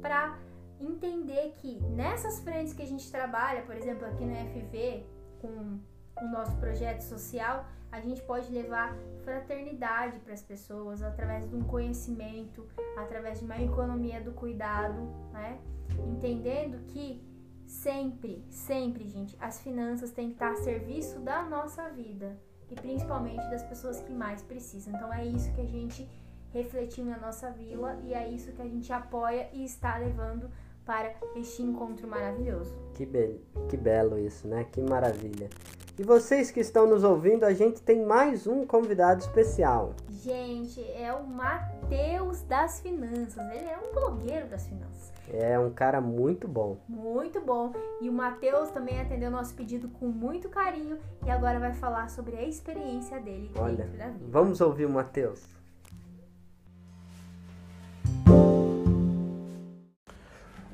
para 0.03 0.39
entender 0.81 1.55
que 1.59 1.81
nessas 1.91 2.41
frentes 2.41 2.75
que 2.75 2.83
a 2.83 2.87
gente 2.87 3.11
trabalha, 3.11 3.63
por 3.63 3.75
exemplo, 3.75 4.05
aqui 4.07 4.25
no 4.25 4.35
FV, 4.35 5.07
com 5.41 5.79
o 6.23 6.29
nosso 6.31 6.55
projeto 6.57 7.01
social, 7.03 7.65
a 7.91 8.01
gente 8.01 8.21
pode 8.23 8.53
levar 8.53 8.95
fraternidade 9.25 10.19
para 10.19 10.35
as 10.35 10.43
pessoas 10.43 11.03
através 11.03 11.49
de 11.49 11.55
um 11.55 11.63
conhecimento, 11.63 12.67
através 12.97 13.39
de 13.39 13.45
uma 13.45 13.61
economia 13.63 14.21
do 14.21 14.33
cuidado, 14.33 15.01
né? 15.33 15.59
Entendendo 16.07 16.85
que 16.89 17.23
sempre, 17.65 18.45
sempre, 18.51 19.09
gente, 19.09 19.37
as 19.41 19.61
finanças 19.61 20.11
têm 20.11 20.29
que 20.29 20.35
estar 20.35 20.53
a 20.53 20.57
serviço 20.57 21.21
da 21.21 21.43
nossa 21.45 21.89
vida 21.91 22.39
e 22.71 22.75
principalmente 22.75 23.49
das 23.51 23.63
pessoas 23.63 24.01
que 24.01 24.13
mais 24.13 24.43
precisam. 24.43 24.95
Então 24.95 25.13
é 25.13 25.25
isso 25.25 25.53
que 25.55 25.61
a 25.61 25.67
gente 25.67 26.09
refletindo 26.53 27.11
na 27.11 27.19
nossa 27.19 27.51
vila 27.51 27.99
e 28.05 28.15
é 28.15 28.29
isso 28.29 28.53
que 28.53 28.63
a 28.63 28.67
gente 28.67 28.93
apoia 28.93 29.49
e 29.53 29.65
está 29.65 29.97
levando 29.99 30.51
para 30.85 31.13
este 31.35 31.63
encontro 31.63 32.07
maravilhoso. 32.07 32.75
Que, 32.95 33.05
be 33.05 33.41
que 33.69 33.77
belo 33.77 34.19
isso, 34.19 34.47
né? 34.47 34.65
Que 34.71 34.81
maravilha. 34.81 35.51
E 35.99 36.03
vocês 36.03 36.51
que 36.51 36.61
estão 36.61 36.87
nos 36.87 37.03
ouvindo, 37.03 37.45
a 37.45 37.55
gente 37.55 37.81
tem 37.81 38.05
mais 38.05 38.47
um 38.47 38.67
convidado 38.67 39.23
especial. 39.23 39.95
Gente, 40.11 40.81
é 40.93 41.11
o 41.13 41.27
Matheus 41.27 42.43
das 42.43 42.81
Finanças. 42.81 43.43
Ele 43.51 43.65
é 43.65 43.79
um 43.79 43.95
blogueiro 43.95 44.47
das 44.47 44.67
finanças. 44.67 45.11
É 45.33 45.59
um 45.59 45.71
cara 45.71 46.01
muito 46.01 46.47
bom. 46.47 46.77
Muito 46.87 47.41
bom. 47.41 47.73
E 48.01 48.11
o 48.11 48.13
Matheus 48.13 48.71
também 48.71 49.01
atendeu 49.01 49.31
nosso 49.31 49.55
pedido 49.55 49.89
com 49.89 50.07
muito 50.07 50.51
carinho 50.51 50.99
e 51.25 51.31
agora 51.31 51.59
vai 51.59 51.73
falar 51.73 52.11
sobre 52.11 52.37
a 52.37 52.43
experiência 52.43 53.19
dele 53.19 53.51
Olha, 53.59 53.77
dentro 53.77 53.97
da 53.97 54.09
vida. 54.09 54.25
Vamos 54.29 54.61
ouvir 54.61 54.85
o 54.85 54.91
Matheus. 54.91 55.56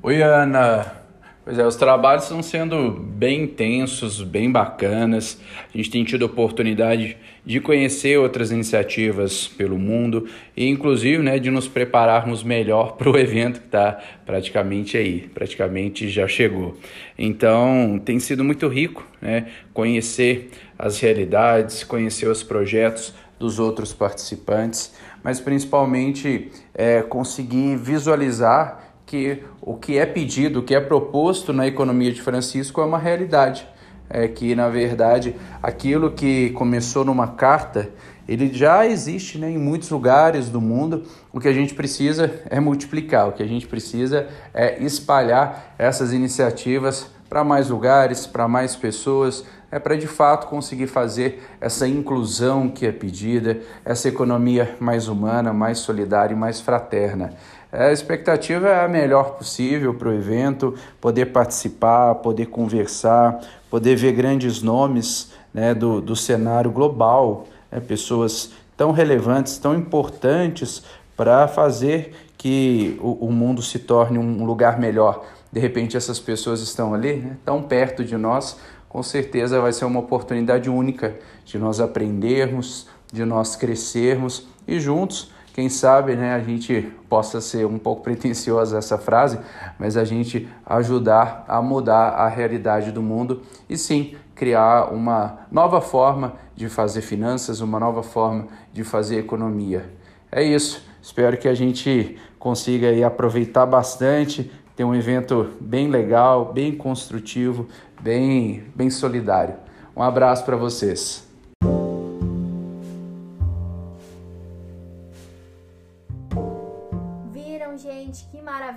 Oi, 0.05 0.21
Ana. 0.21 0.97
Pois 1.45 1.57
é, 1.57 1.65
os 1.65 1.77
trabalhos 1.77 2.23
estão 2.23 2.43
sendo 2.43 2.91
bem 2.91 3.43
intensos, 3.43 4.21
bem 4.21 4.51
bacanas. 4.51 5.39
A 5.73 5.77
gente 5.77 5.89
tem 5.89 6.03
tido 6.03 6.23
oportunidade 6.23 7.15
de 7.45 7.61
conhecer 7.61 8.19
outras 8.19 8.51
iniciativas 8.51 9.47
pelo 9.47 9.79
mundo 9.79 10.27
e, 10.57 10.67
inclusive, 10.67 11.23
né, 11.23 11.39
de 11.39 11.49
nos 11.49 11.69
prepararmos 11.69 12.43
melhor 12.43 12.97
para 12.99 13.09
o 13.09 13.17
evento 13.17 13.61
que 13.61 13.67
está 13.67 13.97
praticamente 14.25 14.97
aí, 14.97 15.21
praticamente 15.33 16.09
já 16.09 16.27
chegou. 16.27 16.77
Então, 17.17 17.97
tem 18.03 18.19
sido 18.19 18.43
muito 18.43 18.67
rico 18.67 19.07
né, 19.21 19.47
conhecer 19.73 20.51
as 20.77 20.99
realidades, 20.99 21.85
conhecer 21.85 22.27
os 22.27 22.43
projetos 22.43 23.13
dos 23.39 23.57
outros 23.57 23.93
participantes, 23.93 24.93
mas 25.23 25.39
principalmente 25.39 26.51
é, 26.73 27.01
conseguir 27.01 27.77
visualizar 27.77 28.82
que 29.05 29.43
o 29.61 29.75
que 29.75 29.97
é 29.97 30.05
pedido, 30.05 30.59
o 30.59 30.63
que 30.63 30.75
é 30.75 30.79
proposto 30.79 31.53
na 31.53 31.67
economia 31.67 32.11
de 32.11 32.21
Francisco 32.21 32.81
é 32.81 32.85
uma 32.85 32.97
realidade. 32.97 33.67
É 34.09 34.27
que, 34.27 34.53
na 34.53 34.69
verdade, 34.69 35.35
aquilo 35.61 36.11
que 36.11 36.51
começou 36.51 37.03
numa 37.03 37.27
carta 37.27 37.89
ele 38.27 38.53
já 38.53 38.85
existe 38.85 39.37
né, 39.37 39.49
em 39.49 39.57
muitos 39.57 39.89
lugares 39.89 40.49
do 40.49 40.61
mundo. 40.61 41.03
O 41.31 41.39
que 41.39 41.47
a 41.47 41.53
gente 41.53 41.73
precisa 41.73 42.41
é 42.49 42.59
multiplicar, 42.59 43.27
o 43.27 43.33
que 43.33 43.43
a 43.43 43.47
gente 43.47 43.67
precisa 43.67 44.27
é 44.53 44.81
espalhar 44.81 45.75
essas 45.77 46.13
iniciativas 46.13 47.11
para 47.29 47.43
mais 47.43 47.69
lugares, 47.69 48.27
para 48.27 48.47
mais 48.47 48.75
pessoas, 48.75 49.43
é 49.71 49.79
para 49.79 49.97
de 49.97 50.05
fato 50.05 50.47
conseguir 50.47 50.85
fazer 50.85 51.43
essa 51.59 51.87
inclusão 51.87 52.69
que 52.69 52.85
é 52.85 52.91
pedida, 52.91 53.59
essa 53.83 54.07
economia 54.07 54.75
mais 54.79 55.07
humana, 55.07 55.51
mais 55.51 55.79
solidária 55.79 56.35
e 56.35 56.37
mais 56.37 56.61
fraterna. 56.61 57.33
A 57.75 57.91
expectativa 57.91 58.69
é 58.69 58.85
a 58.85 58.87
melhor 58.87 59.31
possível 59.31 59.95
para 59.95 60.07
o 60.07 60.13
evento, 60.13 60.75
poder 61.01 61.27
participar, 61.27 62.13
poder 62.15 62.45
conversar, 62.45 63.39
poder 63.67 63.95
ver 63.95 64.11
grandes 64.11 64.61
nomes 64.61 65.31
né, 65.51 65.73
do, 65.73 65.99
do 65.99 66.15
cenário 66.15 66.69
global, 66.69 67.47
né, 67.71 67.79
pessoas 67.79 68.51
tão 68.77 68.91
relevantes, 68.91 69.57
tão 69.57 69.73
importantes 69.73 70.83
para 71.17 71.47
fazer 71.47 72.13
que 72.37 72.95
o, 73.01 73.25
o, 73.25 73.31
mundo 73.31 73.63
se 73.63 73.79
torne 73.79 74.19
um 74.19 74.45
lugar 74.45 74.79
melhor. 74.79 75.25
De 75.51 75.59
repente, 75.59 75.97
essas 75.97 76.19
pessoas 76.19 76.61
estão 76.61 76.93
ali, 76.93 77.15
né, 77.15 77.37
tão 77.43 77.63
perto 77.63 78.03
de 78.03 78.15
nós, 78.15 78.55
com 78.87 79.01
certeza 79.01 79.59
vai 79.59 79.73
ser 79.73 79.85
uma 79.85 79.99
oportunidade 79.99 80.69
única 80.69 81.15
de 81.43 81.57
nós 81.57 81.79
aprendermos, 81.79 82.87
de 83.11 83.25
nós 83.25 83.55
crescermos 83.55 84.47
e 84.67 84.79
juntos, 84.79 85.31
quem 85.53 85.69
sabe, 85.69 86.15
né, 86.15 86.33
a 86.33 86.39
gente 86.39 86.91
possa 87.07 87.39
ser 87.39 87.65
um 87.65 87.77
pouco 87.77 88.01
pretensiosa 88.03 88.77
essa 88.77 88.97
frase, 88.97 89.39
mas 89.79 89.95
a 89.95 90.03
gente 90.03 90.49
ajudar 90.65 91.45
a 91.47 91.61
mudar 91.61 92.09
a 92.09 92.27
realidade 92.27 92.91
do 92.91 93.01
mundo 93.01 93.43
e 93.69 93.77
sim 93.77 94.15
criar 94.33 94.91
uma 94.91 95.45
nova 95.51 95.79
forma 95.79 96.33
de 96.55 96.67
fazer 96.67 97.01
finanças, 97.01 97.61
uma 97.61 97.79
nova 97.79 98.01
forma 98.01 98.47
de 98.73 98.83
fazer 98.83 99.19
economia. 99.19 99.89
É 100.31 100.43
isso. 100.43 100.83
Espero 101.01 101.37
que 101.37 101.47
a 101.47 101.53
gente 101.53 102.17
consiga 102.39 102.87
aí 102.87 103.03
aproveitar 103.03 103.65
bastante, 103.65 104.49
ter 104.75 104.83
um 104.83 104.95
evento 104.95 105.51
bem 105.59 105.89
legal, 105.89 106.51
bem 106.51 106.75
construtivo, 106.75 107.67
bem, 108.01 108.63
bem 108.75 108.89
solidário. 108.89 109.55
Um 109.95 110.01
abraço 110.01 110.43
para 110.43 110.55
vocês. 110.55 111.22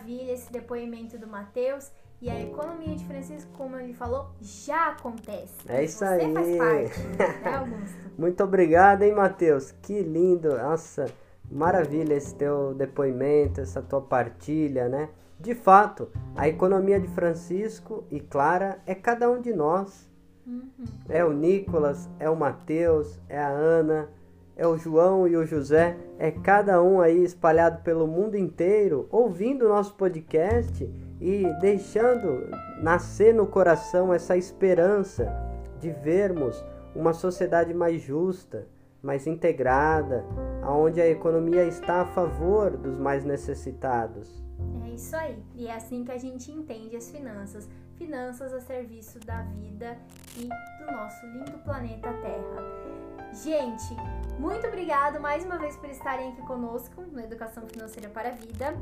Maravilha 0.07 0.33
esse 0.33 0.53
depoimento 0.53 1.19
do 1.19 1.27
Matheus. 1.27 1.91
E 2.19 2.31
a 2.31 2.41
economia 2.41 2.97
de 2.97 3.05
Francisco, 3.05 3.51
como 3.59 3.77
ele 3.77 3.93
falou, 3.93 4.31
já 4.41 4.89
acontece. 4.89 5.53
É 5.69 5.85
isso 5.85 5.99
Você 5.99 6.05
aí. 6.07 6.33
faz 6.33 6.57
parte, 6.57 7.01
né, 7.45 7.55
Augusto? 7.57 7.97
Muito 8.17 8.43
obrigado, 8.43 9.03
hein, 9.03 9.15
Matheus? 9.15 9.73
Que 9.83 10.01
lindo. 10.03 10.57
Nossa, 10.57 11.13
maravilha 11.51 12.15
esse 12.15 12.35
teu 12.35 12.73
depoimento, 12.73 13.61
essa 13.61 13.83
tua 13.83 14.01
partilha, 14.01 14.89
né? 14.89 15.11
De 15.39 15.55
fato, 15.55 16.09
a 16.35 16.49
economia 16.49 16.99
de 16.99 17.09
Francisco 17.09 18.05
e 18.11 18.19
Clara 18.19 18.81
é 18.87 18.95
cada 18.95 19.31
um 19.31 19.39
de 19.39 19.53
nós. 19.53 20.09
Uhum. 20.47 20.71
É 21.11 21.23
o 21.23 21.35
Nicolas, 21.35 22.09
é 22.19 22.31
o 22.31 22.37
Mateus, 22.37 23.19
é 23.29 23.39
a 23.39 23.49
Ana, 23.49 24.09
é 24.57 24.67
o 24.67 24.79
João 24.79 25.29
e 25.29 25.37
o 25.37 25.45
José, 25.45 25.97
é 26.19 26.31
cada 26.31 26.83
um 26.83 27.01
aí 27.01 27.23
espalhado 27.23 27.83
pelo 27.83 28.07
mundo 28.07 28.37
inteiro, 28.37 29.07
ouvindo 29.11 29.67
o 29.67 29.69
nosso 29.69 29.95
podcast 29.95 30.91
e 31.21 31.45
deixando 31.61 32.49
nascer 32.83 33.35
no 33.35 33.47
coração 33.47 34.13
essa 34.13 34.37
esperança 34.37 35.31
de 35.79 35.91
vermos 35.91 36.65
uma 36.95 37.13
sociedade 37.13 37.75
mais 37.75 38.01
justa, 38.01 38.67
mais 39.03 39.27
integrada, 39.27 40.25
onde 40.65 41.01
a 41.01 41.07
economia 41.07 41.65
está 41.65 42.01
a 42.01 42.07
favor 42.07 42.77
dos 42.77 42.99
mais 42.99 43.25
necessitados. 43.25 44.43
É 44.87 44.89
isso 44.89 45.15
aí. 45.15 45.39
E 45.55 45.67
é 45.69 45.75
assim 45.75 46.03
que 46.03 46.11
a 46.11 46.19
gente 46.19 46.51
entende 46.51 46.97
as 46.97 47.11
finanças. 47.11 47.69
Finanças 47.97 48.53
a 48.53 48.61
serviço 48.61 49.19
da 49.21 49.43
vida 49.43 49.97
e 50.37 50.49
do 50.49 50.93
nosso 50.93 51.27
lindo 51.27 51.59
planeta 51.59 52.13
Terra. 52.23 53.06
Gente, 53.33 53.95
muito 54.39 54.67
obrigado 54.67 55.21
mais 55.21 55.45
uma 55.45 55.59
vez 55.59 55.77
por 55.77 55.89
estarem 55.91 56.33
aqui 56.33 56.43
conosco 56.43 57.03
no 57.03 57.21
Educação 57.21 57.67
Financeira 57.67 58.09
para 58.09 58.29
a 58.29 58.33
Vida. 58.33 58.77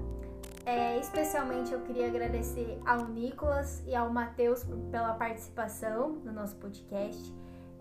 É, 0.67 0.99
especialmente 0.99 1.73
eu 1.73 1.81
queria 1.81 2.07
agradecer 2.07 2.81
ao 2.87 3.07
Nicolas 3.07 3.83
e 3.87 3.95
ao 3.95 4.11
Matheus 4.11 4.65
pela 4.91 5.15
participação 5.15 6.13
no 6.25 6.33
nosso 6.33 6.57
podcast. 6.57 7.35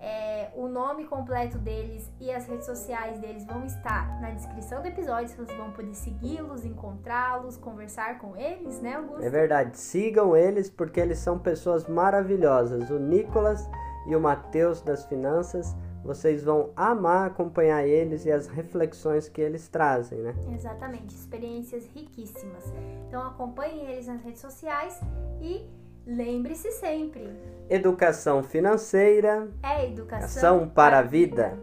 É, 0.06 0.50
o 0.56 0.68
nome 0.68 1.06
completo 1.06 1.58
deles 1.58 2.12
e 2.20 2.30
as 2.30 2.46
redes 2.46 2.66
sociais 2.66 3.20
deles 3.20 3.46
vão 3.46 3.64
estar 3.64 4.20
na 4.20 4.32
descrição 4.32 4.82
do 4.82 4.88
episódio. 4.90 5.30
Vocês 5.30 5.58
vão 5.58 5.72
poder 5.72 5.94
segui-los, 5.96 6.66
encontrá-los, 6.66 7.56
conversar 7.56 8.20
com 8.20 8.36
eles, 8.36 8.82
né, 8.82 8.96
Augusto? 8.96 9.24
É 9.24 9.30
verdade, 9.30 9.78
sigam 9.78 10.36
eles 10.36 10.70
porque 10.70 11.00
eles 11.00 11.20
são 11.20 11.40
pessoas 11.40 11.88
maravilhosas. 11.88 12.90
O 12.90 13.00
Nicolas 13.00 13.70
e 14.06 14.14
o 14.14 14.20
Matheus 14.20 14.82
das 14.82 15.06
Finanças, 15.06 15.74
vocês 16.04 16.44
vão 16.44 16.72
amar 16.76 17.28
acompanhar 17.28 17.88
eles 17.88 18.26
e 18.26 18.32
as 18.32 18.48
reflexões 18.48 19.30
que 19.30 19.42
eles 19.42 19.68
trazem, 19.68 20.20
né? 20.20 20.36
Exatamente, 20.54 21.16
experiências 21.16 21.86
riquíssimas. 21.96 22.74
Então 23.08 23.26
acompanhem 23.26 23.86
eles 23.90 24.08
nas 24.08 24.22
redes 24.22 24.42
sociais 24.42 25.00
e 25.42 25.66
lembre-se 26.06 26.72
sempre: 26.72 27.30
Educação 27.70 28.44
financeira, 28.44 29.48
é 29.64 29.88
educação, 29.88 30.26
ação 30.26 30.70
para 30.70 31.00
a 31.00 31.04
vida. 31.04 31.58